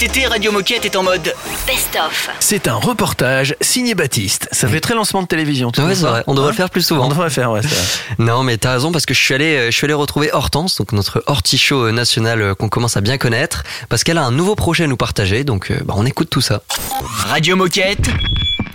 Cet 0.01 0.17
été, 0.17 0.27
Radio 0.29 0.53
Moquette 0.53 0.85
est 0.85 0.95
en 0.95 1.03
mode 1.03 1.35
Best-of. 1.67 2.31
C'est 2.39 2.69
un 2.69 2.77
reportage 2.77 3.57
signé 3.61 3.97
Baptiste. 3.97 4.49
Ça 4.53 4.69
fait 4.69 4.81
très 4.81 4.95
lancement 4.95 5.23
de 5.23 5.27
télévision. 5.27 5.73
tu 5.73 5.81
Ouais, 5.81 5.97
c'est 5.97 6.07
vrai. 6.07 6.23
On 6.29 6.35
devrait 6.35 6.51
Hein 6.51 6.53
le 6.53 6.57
faire 6.57 6.71
plus 6.71 6.83
souvent. 6.83 7.07
On 7.07 7.09
devrait 7.09 7.25
le 7.25 7.31
faire, 7.31 7.51
ouais. 7.51 7.63
Non, 8.21 8.45
mais 8.45 8.59
t'as 8.59 8.75
raison 8.75 8.93
parce 8.93 9.07
que 9.07 9.15
je 9.15 9.19
suis 9.19 9.35
allé, 9.35 9.73
je 9.73 9.77
suis 9.77 9.87
allé 9.87 9.95
retrouver 9.95 10.31
Hortense, 10.33 10.77
donc 10.77 10.93
notre 10.93 11.25
hortichaut 11.27 11.91
national 11.91 12.41
euh, 12.41 12.55
qu'on 12.55 12.69
commence 12.69 12.97
à 12.97 13.01
bien 13.01 13.19
connaître, 13.19 13.65
parce 13.89 14.05
qu'elle 14.05 14.19
a 14.19 14.25
un 14.25 14.31
nouveau 14.31 14.55
projet 14.55 14.85
à 14.85 14.87
nous 14.87 14.97
partager. 14.97 15.43
Donc, 15.43 15.73
euh, 15.73 15.81
bah, 15.85 15.95
on 15.97 16.07
écoute 16.07 16.31
tout 16.31 16.43
ça. 16.43 16.63
Radio 17.03 17.57
Moquette. 17.57 18.09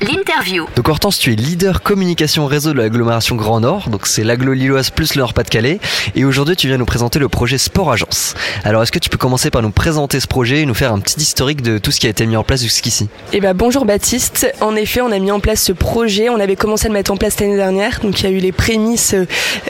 L'interview. 0.04 0.66
Donc 0.76 0.90
Hortense, 0.90 1.18
tu 1.18 1.32
es 1.32 1.36
leader 1.36 1.82
communication 1.82 2.46
réseau 2.46 2.74
de 2.74 2.78
l'agglomération 2.78 3.38
Grand 3.38 3.62
Nord, 3.62 3.90
donc 3.90 4.06
c'est 4.06 4.26
l'agglo 4.26 4.52
lilloise 4.52 4.90
plus 4.90 5.16
le 5.16 5.20
Nord-Pas-de-Calais, 5.20 5.80
et 6.16 6.26
aujourd'hui 6.26 6.58
tu 6.58 6.68
viens 6.68 6.78
nous 6.78 6.86
présenter 6.86 7.20
le 7.20 7.30
projet 7.30 7.58
Sport 7.58 7.90
Agence. 7.90 8.34
Alors 8.66 8.84
est-ce 8.84 8.92
que 8.92 9.00
tu 9.00 9.10
peux 9.10 9.18
commencer 9.18 9.50
par 9.50 9.62
nous 9.62 9.72
présenter 9.72 10.20
ce 10.20 10.28
projet 10.28 10.60
et 10.62 10.66
nous 10.66 10.74
faire 10.74 10.92
un 10.92 11.00
petit 11.00 11.22
historique 11.22 11.62
de 11.62 11.78
tout 11.78 11.92
ce 11.92 12.02
qui 12.02 12.08
a 12.08 12.10
été 12.10 12.26
mis 12.26 12.36
en 12.36 12.44
place 12.44 12.62
jusqu'ici? 12.64 13.08
Eh 13.32 13.40
ben, 13.40 13.54
bonjour 13.54 13.86
Baptiste. 13.86 14.52
En 14.60 14.76
effet, 14.76 15.00
on 15.00 15.12
a 15.12 15.20
mis 15.20 15.32
en 15.32 15.40
place 15.40 15.62
ce 15.64 15.72
projet. 15.72 16.28
On 16.30 16.40
avait 16.42 16.58
commencé 16.58 16.88
à 16.88 16.90
le 16.90 16.94
mettre 16.96 17.12
en 17.12 17.18
place 17.18 17.40
l'année 17.40 17.56
dernière. 17.56 18.02
Donc, 18.02 18.20
il 18.20 18.24
y 18.24 18.28
a 18.28 18.32
eu 18.32 18.40
les 18.40 18.52
prémices 18.52 19.16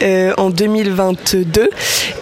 euh, 0.02 0.34
en 0.38 0.50
2022. 0.50 1.70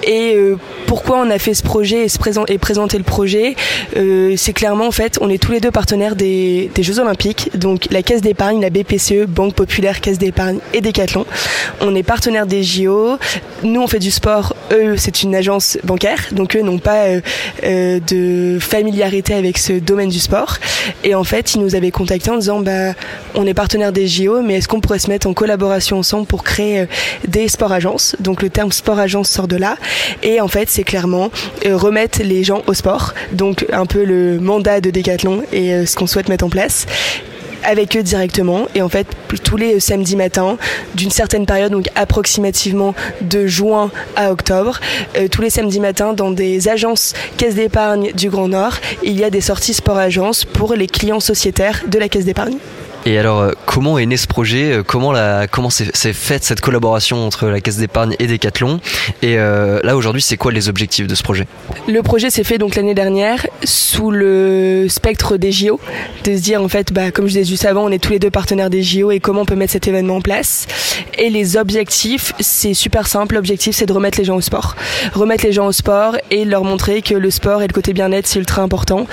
Et 0.04 0.34
euh, 0.36 0.58
pourquoi 0.86 1.20
on 1.26 1.30
a 1.30 1.40
fait 1.40 1.54
ce 1.54 1.64
projet 1.64 2.04
et, 2.06 2.10
se 2.10 2.18
présent- 2.18 2.46
et 2.48 2.58
présenter 2.58 2.98
le 2.98 3.04
projet? 3.06 3.56
Euh, 3.96 4.34
C'est 4.38 4.54
clairement, 4.54 4.88
en 4.88 4.92
fait, 4.92 5.18
on 5.22 5.30
est 5.30 5.38
tous 5.42 5.52
les 5.54 5.60
deux 5.62 5.72
partenaires 5.72 6.16
des, 6.16 6.70
des 6.76 6.84
Jeux 6.84 7.00
Olympiques. 7.00 7.50
Donc, 7.58 7.88
la 7.90 8.01
Caisse 8.04 8.22
d'épargne, 8.22 8.62
la 8.62 8.70
BPCE, 8.70 9.26
Banque 9.28 9.54
Populaire, 9.54 10.02
Caisse 10.02 10.18
d'épargne 10.18 10.60
et 10.74 10.82
Decathlon. 10.82 11.26
On 11.82 11.96
est 11.96 12.04
partenaires 12.04 12.46
des 12.46 12.64
JO. 12.64 13.18
Nous, 13.64 13.82
on 13.82 13.88
fait 13.88 14.00
du 14.00 14.12
sport. 14.12 14.56
Eux, 14.72 14.98
c'est 14.98 15.24
une 15.24 15.36
agence 15.36 15.78
bancaire. 15.84 16.28
Donc, 16.32 16.56
eux 16.56 16.62
n'ont 16.62 16.78
pas 16.78 17.06
euh, 17.06 17.22
euh, 17.64 18.00
de 18.00 18.60
familiarité 18.60 19.34
avec 19.34 19.58
ce 19.58 19.74
domaine 19.74 20.10
du 20.10 20.20
sport. 20.20 20.58
Et 21.04 21.16
en 21.16 21.24
fait, 21.24 21.56
ils 21.56 21.62
nous 21.62 21.76
avaient 21.76 21.92
contactés 21.92 22.30
en 22.30 22.38
disant 22.38 22.60
bah, 22.60 22.94
on 23.36 23.46
est 23.46 23.54
partenaire 23.54 23.92
des 23.92 24.08
JO, 24.08 24.42
mais 24.42 24.56
est-ce 24.56 24.68
qu'on 24.68 24.80
pourrait 24.80 25.00
se 25.00 25.10
mettre 25.10 25.28
en 25.28 25.34
collaboration 25.34 25.98
ensemble 25.98 26.28
pour 26.28 26.44
créer 26.44 26.82
euh, 26.82 26.86
des 27.28 27.48
sports 27.48 27.72
agences? 27.72 28.16
Donc, 28.20 28.42
le 28.42 28.50
terme 28.50 28.72
sport 28.72 29.00
agence 29.00 29.30
sort 29.30 29.48
de 29.48 29.58
là. 29.58 29.76
Et 30.24 30.42
en 30.42 30.48
fait, 30.48 30.70
c'est 30.70 30.84
clairement 30.84 31.32
remettre 31.66 32.22
les 32.24 32.44
gens 32.44 32.64
au 32.68 32.74
sport. 32.74 33.14
Donc, 33.32 33.66
un 33.72 33.86
peu 33.86 34.04
le 34.04 34.40
mandat 34.40 34.82
de 34.82 34.90
Decathlon 34.90 35.44
et 35.52 35.86
ce 35.86 35.96
qu'on 35.96 36.08
souhaite 36.08 36.30
mettre 36.30 36.46
en 36.46 36.50
place 36.50 36.86
avec 37.64 37.96
eux 37.98 38.04
directement. 38.04 38.68
Et 38.76 38.82
en 38.82 38.90
fait 38.90 39.08
tous 39.44 39.58
les 39.58 39.80
samedis 39.80 40.16
matins 40.16 40.58
d'une 40.96 41.12
certaine 41.12 41.46
période 41.46 41.72
donc 41.72 41.88
approximativement 41.96 42.94
de 43.22 43.48
juin 43.48 43.92
à 44.16 44.32
octobre 44.32 44.80
euh, 45.18 45.28
tous 45.28 45.42
les 45.42 45.50
samedis 45.50 45.80
matins 45.80 46.14
dans 46.14 46.32
des 46.32 46.68
agences 46.68 47.14
caisse 47.38 47.56
d'épargne 47.56 48.12
du 48.14 48.30
Grand 48.30 48.48
Nord 48.48 48.78
il 49.04 49.20
y 49.20 49.24
a 49.24 49.30
des 49.30 49.42
sorties 49.42 49.74
sport 49.74 49.98
agence 49.98 50.46
pour 50.46 50.74
les 50.74 50.88
clients 50.88 51.20
sociétaires 51.20 51.84
de 51.88 52.00
la 52.00 52.10
caisse 52.10 52.26
d'épargne 52.26 52.58
Et 53.06 53.18
alors 53.18 53.40
euh, 53.40 53.52
comment 53.66 53.98
est 53.98 54.06
né 54.06 54.18
ce 54.18 54.28
projet 54.28 54.74
Euh, 54.74 54.84
Comment 54.86 55.14
comment 55.52 55.70
s'est 55.70 56.14
faite 56.14 56.44
cette 56.44 56.62
collaboration 56.62 57.26
entre 57.26 57.48
la 57.48 57.60
Caisse 57.62 57.78
d'épargne 57.78 58.16
et 58.20 58.28
Decathlon 58.28 58.80
Et 59.22 59.38
euh, 59.38 59.80
là 59.84 59.96
aujourd'hui 59.96 60.22
c'est 60.22 60.38
quoi 60.38 60.52
les 60.52 60.70
objectifs 60.70 61.08
de 61.08 61.16
ce 61.16 61.24
projet? 61.24 61.48
Le 61.88 62.02
projet 62.04 62.30
s'est 62.30 62.44
fait 62.44 62.58
donc 62.58 62.76
l'année 62.76 62.94
dernière 62.94 63.48
sous 63.64 64.12
le 64.12 64.88
spectre 64.90 65.38
des 65.38 65.52
JO, 65.52 65.80
de 66.24 66.36
se 66.36 66.42
dire 66.42 66.62
en 66.62 66.68
fait, 66.68 66.94
bah, 66.94 67.12
comme 67.12 67.26
je 67.26 67.34
disais 67.34 67.44
juste 67.44 67.66
avant, 67.66 67.84
on 67.86 67.90
est 67.90 68.00
tous 68.02 68.12
les 68.12 68.20
deux 68.20 68.30
partenaires 68.30 68.70
des 68.70 68.84
JO 68.84 69.12
et 69.12 69.20
comment 69.20 69.42
on 69.42 69.46
peut 69.46 69.56
mettre 69.56 69.74
cet 69.74 69.88
événement 69.88 70.18
en 70.18 70.22
place. 70.22 70.68
Et 71.18 71.30
les 71.30 71.58
objectifs, 71.58 72.34
c'est 72.40 72.74
super 72.74 73.08
simple. 73.08 73.36
L'objectif, 73.36 73.76
c'est 73.76 73.86
de 73.86 73.94
remettre 73.94 74.18
les 74.18 74.26
gens 74.26 74.36
au 74.36 74.42
sport, 74.42 74.76
remettre 75.14 75.46
les 75.46 75.52
gens 75.52 75.68
au 75.68 75.72
sport 75.72 76.16
et 76.30 76.46
leur 76.46 76.64
montrer 76.64 77.02
que 77.02 77.14
le 77.16 77.30
sport 77.32 77.62
et 77.62 77.68
le 77.68 77.74
côté 77.74 77.94
bien-être, 77.94 78.28
c'est 78.28 78.40
ultra 78.40 78.62
important. 78.62 79.08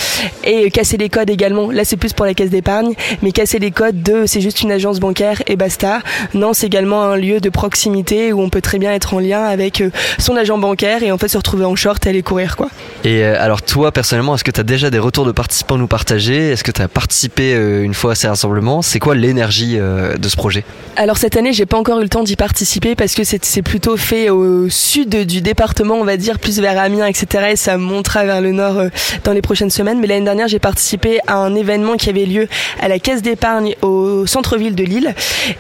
Et 0.45 0.71
casser 0.71 0.97
les 0.97 1.09
codes 1.09 1.31
également. 1.31 1.71
Là, 1.71 1.85
c'est 1.85 1.97
plus 1.97 2.13
pour 2.13 2.27
la 2.27 2.35
caisse 2.35 2.51
d'épargne, 2.51 2.95
mais 3.23 3.33
casser 3.33 3.59
les 3.59 3.71
codes 3.79 4.03
de 4.03 4.27
c'est 4.27 4.41
juste 4.41 4.63
une 4.63 4.73
agence 4.73 4.99
bancaire 4.99 5.41
et 5.47 5.55
basta. 5.55 6.01
Non, 6.35 6.53
c'est 6.53 6.67
également 6.67 7.05
un 7.05 7.17
lieu 7.17 7.39
de 7.39 7.49
proximité 7.49 8.33
où 8.33 8.41
on 8.41 8.49
peut 8.49 8.61
très 8.61 8.81
bien 8.81 8.93
être 8.93 9.15
en 9.15 9.21
lien 9.21 9.45
avec 9.45 9.81
euh, 9.81 9.91
son 10.19 10.37
agent 10.37 10.59
bancaire 10.59 11.05
et 11.05 11.13
en 11.13 11.19
fait 11.19 11.29
se 11.29 11.37
retrouver 11.37 11.65
en 11.65 11.77
short 11.77 12.05
et 12.05 12.09
aller 12.09 12.25
courir 12.25 12.57
quoi. 12.57 12.71
Et 13.05 13.23
euh, 13.23 13.37
alors 13.39 13.63
toi 13.63 13.93
personnellement, 13.93 14.35
est-ce 14.35 14.43
que 14.43 14.51
tu 14.51 14.59
as 14.59 14.65
déjà 14.65 14.91
des 14.91 14.99
retours 14.99 15.25
de 15.25 15.31
participants 15.31 15.77
à 15.77 15.79
nous 15.79 15.87
partager 15.87 16.51
Est-ce 16.51 16.65
que 16.65 16.73
tu 16.73 16.83
as 16.83 16.89
participé 16.89 17.55
euh, 17.55 17.85
une 17.85 17.95
fois 17.95 18.13
à 18.13 18.15
ces 18.17 18.27
rassemblements 18.27 18.83
C'est 18.83 18.99
quoi 18.99 19.15
l'énergie 19.15 19.77
de 19.79 20.29
ce 20.29 20.37
projet? 20.37 20.65
Alors 20.97 21.17
cette 21.17 21.37
année, 21.37 21.53
j'ai 21.53 21.67
pas 21.67 21.79
encore 21.79 22.01
eu 22.01 22.03
le 22.03 22.09
temps 22.09 22.25
d'y 22.25 22.35
participer 22.35 22.97
parce 22.97 23.15
que 23.15 23.23
c'est 23.23 23.63
plutôt 23.63 23.97
fait 23.97 24.29
au 24.29 24.69
sud 24.69 25.25
du 25.25 25.41
département, 25.41 25.95
on 25.95 26.05
va 26.05 26.17
dire, 26.17 26.41
plus 26.41 26.59
vers 26.59 26.77
Amiens, 26.81 27.07
etc. 27.07 27.51
Et 27.53 27.57
ça 27.57 27.79
montera 27.79 28.25
vers 28.25 28.41
le 28.41 28.51
nord 28.51 28.83
dans 29.23 29.33
les 29.33 29.43
prochaines 29.43 29.71
semaines. 29.71 30.01
Mais 30.01 30.09
l'année 30.09 30.25
dernière, 30.25 30.49
j'ai 30.49 30.59
participé 30.59 31.21
à 31.29 31.37
un 31.37 31.55
événement 31.55 31.95
qui 31.95 32.11
avait 32.11 32.27
lieu 32.27 32.49
à 32.81 32.89
la 32.89 32.99
Caisse 32.99 33.23
d'épargne 33.23 33.68
au 33.83 34.27
centre-ville 34.27 34.75
de 34.75 34.85
Lille. 34.85 35.15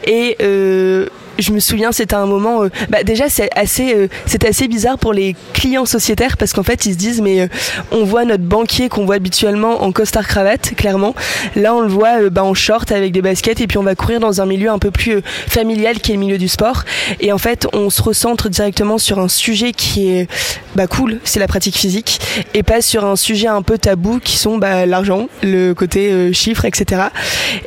Et 0.04 0.36
euh, 0.40 1.06
je 1.38 1.52
me 1.52 1.60
souviens, 1.60 1.92
c'était 1.92 2.14
un 2.14 2.26
moment. 2.26 2.64
euh, 2.64 2.68
bah 2.88 3.02
déjà, 3.04 3.28
c'est 3.28 3.48
assez, 3.56 3.94
euh, 3.94 4.08
c'est 4.26 4.44
assez 4.44 4.68
bizarre 4.68 4.98
pour 4.98 5.12
les 5.12 5.36
clients 5.52 5.86
sociétaires 5.86 6.36
parce 6.36 6.52
qu'en 6.52 6.62
fait, 6.62 6.86
ils 6.86 6.92
se 6.92 6.98
disent 6.98 7.20
mais 7.20 7.40
euh, 7.42 7.46
on 7.92 8.04
voit 8.04 8.24
notre 8.24 8.44
banquier 8.44 8.88
qu'on 8.88 9.04
voit 9.04 9.16
habituellement 9.16 9.82
en 9.82 9.92
costard 9.92 10.26
cravate, 10.26 10.74
clairement. 10.76 11.14
Là, 11.56 11.74
on 11.74 11.80
le 11.80 11.88
voit 11.88 12.22
euh, 12.22 12.30
bah, 12.30 12.44
en 12.44 12.54
short 12.54 12.90
avec 12.92 13.12
des 13.12 13.22
baskets 13.22 13.60
et 13.60 13.66
puis 13.66 13.78
on 13.78 13.82
va 13.82 13.94
courir 13.94 14.20
dans 14.20 14.40
un 14.40 14.46
milieu 14.46 14.70
un 14.70 14.78
peu 14.78 14.90
plus 14.90 15.16
euh, 15.16 15.22
familial 15.24 16.00
qui 16.00 16.12
est 16.12 16.14
le 16.14 16.20
milieu 16.20 16.38
du 16.38 16.48
sport. 16.48 16.84
Et 17.20 17.32
en 17.32 17.38
fait, 17.38 17.66
on 17.72 17.90
se 17.90 18.02
recentre 18.02 18.48
directement 18.48 18.98
sur 18.98 19.18
un 19.18 19.28
sujet 19.28 19.72
qui 19.72 20.08
est 20.08 20.28
bah 20.74 20.86
cool, 20.86 21.20
c'est 21.24 21.40
la 21.40 21.46
pratique 21.46 21.76
physique, 21.76 22.20
et 22.54 22.62
pas 22.62 22.80
sur 22.80 23.04
un 23.04 23.16
sujet 23.16 23.48
un 23.48 23.62
peu 23.62 23.78
tabou 23.78 24.20
qui 24.22 24.36
sont 24.36 24.58
bah, 24.58 24.86
l'argent, 24.86 25.28
le 25.42 25.72
côté 25.72 26.32
chiffres, 26.32 26.64
etc. 26.64 27.02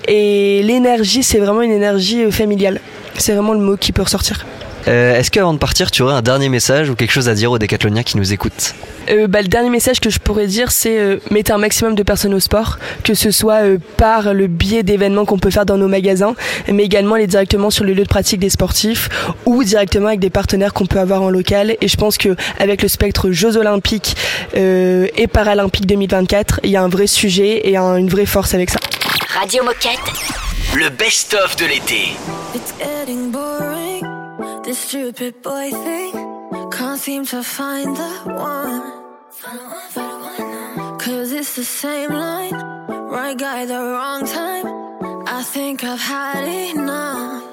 Et 0.07 0.61
l'énergie, 0.63 1.23
c'est 1.23 1.39
vraiment 1.39 1.61
une 1.61 1.71
énergie 1.71 2.31
familiale. 2.31 2.79
C'est 3.21 3.33
vraiment 3.33 3.53
le 3.53 3.59
mot 3.59 3.77
qui 3.77 3.91
peut 3.91 4.01
ressortir. 4.01 4.45
Euh, 4.87 5.15
Est-ce 5.15 5.29
qu'avant 5.29 5.53
de 5.53 5.59
partir, 5.59 5.91
tu 5.91 6.01
aurais 6.01 6.15
un 6.15 6.23
dernier 6.23 6.49
message 6.49 6.89
ou 6.89 6.95
quelque 6.95 7.11
chose 7.11 7.29
à 7.29 7.35
dire 7.35 7.51
aux 7.51 7.59
décathloniens 7.59 8.01
qui 8.01 8.17
nous 8.17 8.33
écoutent 8.33 8.73
Euh, 9.11 9.27
bah, 9.27 9.43
le 9.43 9.47
dernier 9.47 9.69
message 9.69 9.99
que 9.99 10.09
je 10.09 10.17
pourrais 10.17 10.47
dire, 10.47 10.71
c'est 10.71 10.97
euh, 10.97 11.17
mettez 11.29 11.53
un 11.53 11.59
maximum 11.59 11.93
de 11.93 12.01
personnes 12.01 12.33
au 12.33 12.39
sport, 12.39 12.79
que 13.03 13.13
ce 13.13 13.29
soit 13.29 13.61
euh, 13.63 13.77
par 13.97 14.33
le 14.33 14.47
biais 14.47 14.81
d'événements 14.81 15.25
qu'on 15.25 15.37
peut 15.37 15.51
faire 15.51 15.67
dans 15.67 15.77
nos 15.77 15.87
magasins, 15.87 16.33
mais 16.67 16.83
également 16.83 17.13
aller 17.13 17.27
directement 17.27 17.69
sur 17.69 17.83
le 17.83 17.93
lieu 17.93 18.01
de 18.03 18.07
pratique 18.09 18.39
des 18.39 18.49
sportifs 18.49 19.07
ou 19.45 19.63
directement 19.63 20.07
avec 20.07 20.19
des 20.19 20.31
partenaires 20.31 20.73
qu'on 20.73 20.87
peut 20.87 20.99
avoir 20.99 21.21
en 21.21 21.29
local. 21.29 21.75
Et 21.79 21.87
je 21.87 21.95
pense 21.97 22.17
que 22.17 22.35
avec 22.59 22.81
le 22.81 22.87
spectre 22.87 23.29
Jeux 23.29 23.57
Olympiques 23.57 24.15
euh, 24.57 25.05
et 25.15 25.27
Paralympiques 25.27 25.85
2024, 25.85 26.61
il 26.63 26.71
y 26.71 26.75
a 26.75 26.81
un 26.81 26.89
vrai 26.89 27.05
sujet 27.05 27.69
et 27.69 27.77
un- 27.77 27.97
une 27.97 28.09
vraie 28.09 28.25
force 28.25 28.55
avec 28.55 28.71
ça. 28.71 28.79
Radio 29.39 29.63
Moquette. 29.63 30.50
Le 30.73 30.89
best-of 30.89 31.57
de 31.57 31.65
l'été. 31.65 32.15
It's 32.55 32.71
getting 32.77 33.29
boring, 33.29 34.03
this 34.63 34.79
stupid 34.79 35.41
boy 35.41 35.69
thing. 35.69 36.13
Can't 36.71 36.97
seem 36.97 37.25
to 37.25 37.43
find 37.43 37.95
the 37.95 38.11
one. 38.25 38.81
Cause 40.97 41.33
it's 41.33 41.55
the 41.55 41.65
same 41.65 42.11
line, 42.11 42.53
right 43.11 43.37
guy, 43.37 43.65
the 43.65 43.79
wrong 43.79 44.25
time. 44.25 44.65
I 45.27 45.43
think 45.43 45.83
I've 45.83 45.99
had 45.99 46.47
enough. 46.47 47.50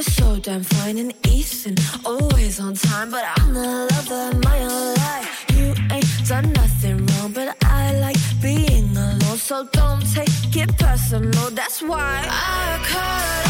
You're 0.00 0.14
so 0.14 0.36
damn 0.36 0.62
fine 0.62 0.96
and 0.96 1.12
Ethan, 1.26 1.76
always 2.06 2.58
on 2.58 2.72
time. 2.72 3.10
But 3.10 3.22
I'm 3.36 3.52
the 3.52 3.86
lover 3.92 4.38
my 4.38 4.58
own 4.60 4.94
life. 4.94 5.44
You 5.52 5.74
ain't 5.92 6.26
done 6.26 6.50
nothing 6.54 7.04
wrong, 7.04 7.32
but 7.32 7.54
I 7.66 8.00
like 8.00 8.16
being 8.40 8.96
alone. 8.96 9.36
So 9.36 9.68
don't 9.72 10.02
take 10.14 10.56
it 10.56 10.74
personal. 10.78 11.50
That's 11.50 11.82
why 11.82 12.24
I 12.30 12.82
called 12.88 13.49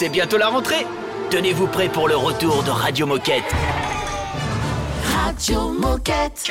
C'est 0.00 0.08
bientôt 0.08 0.38
la 0.38 0.48
rentrée. 0.48 0.86
Tenez-vous 1.28 1.66
prêts 1.66 1.90
pour 1.90 2.08
le 2.08 2.16
retour 2.16 2.62
de 2.62 2.70
Radio 2.70 3.04
Moquette. 3.04 3.44
Radio 5.14 5.72
Moquette. 5.72 6.50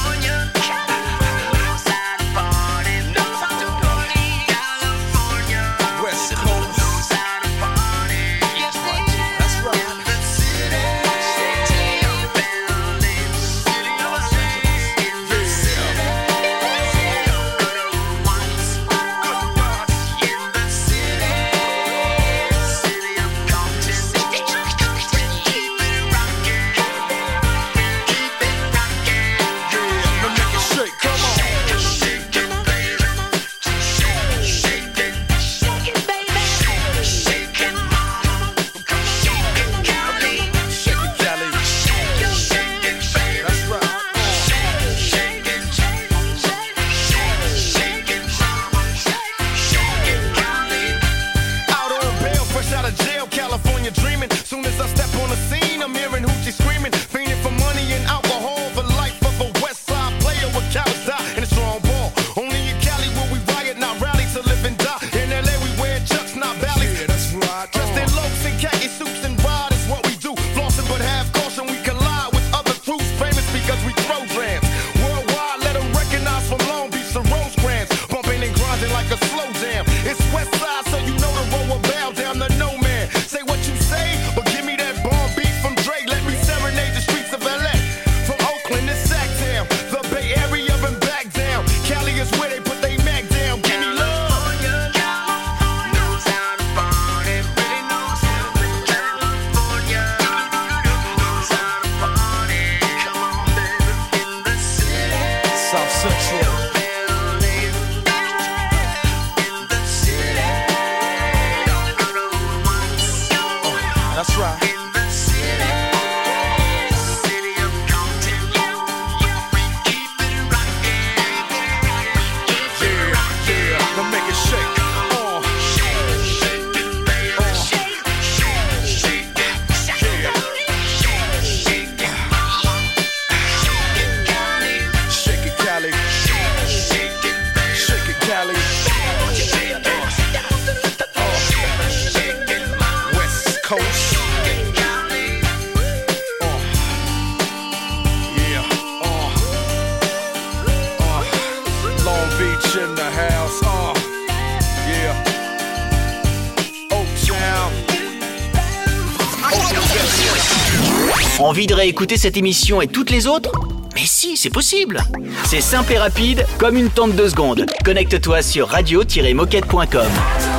écouter 162.01 162.17
cette 162.17 162.35
émission 162.35 162.81
et 162.81 162.87
toutes 162.87 163.11
les 163.11 163.27
autres 163.27 163.51
mais 163.93 164.05
si, 164.05 164.35
c'est 164.35 164.49
possible 164.49 165.03
C'est 165.43 165.61
simple 165.61 165.93
et 165.93 165.99
rapide, 165.99 166.47
comme 166.57 166.77
une 166.77 166.89
tente 166.89 167.15
de 167.15 167.27
secondes. 167.27 167.67
Connecte-toi 167.85 168.41
sur 168.41 168.69
radio-moquette.com. 168.69 170.50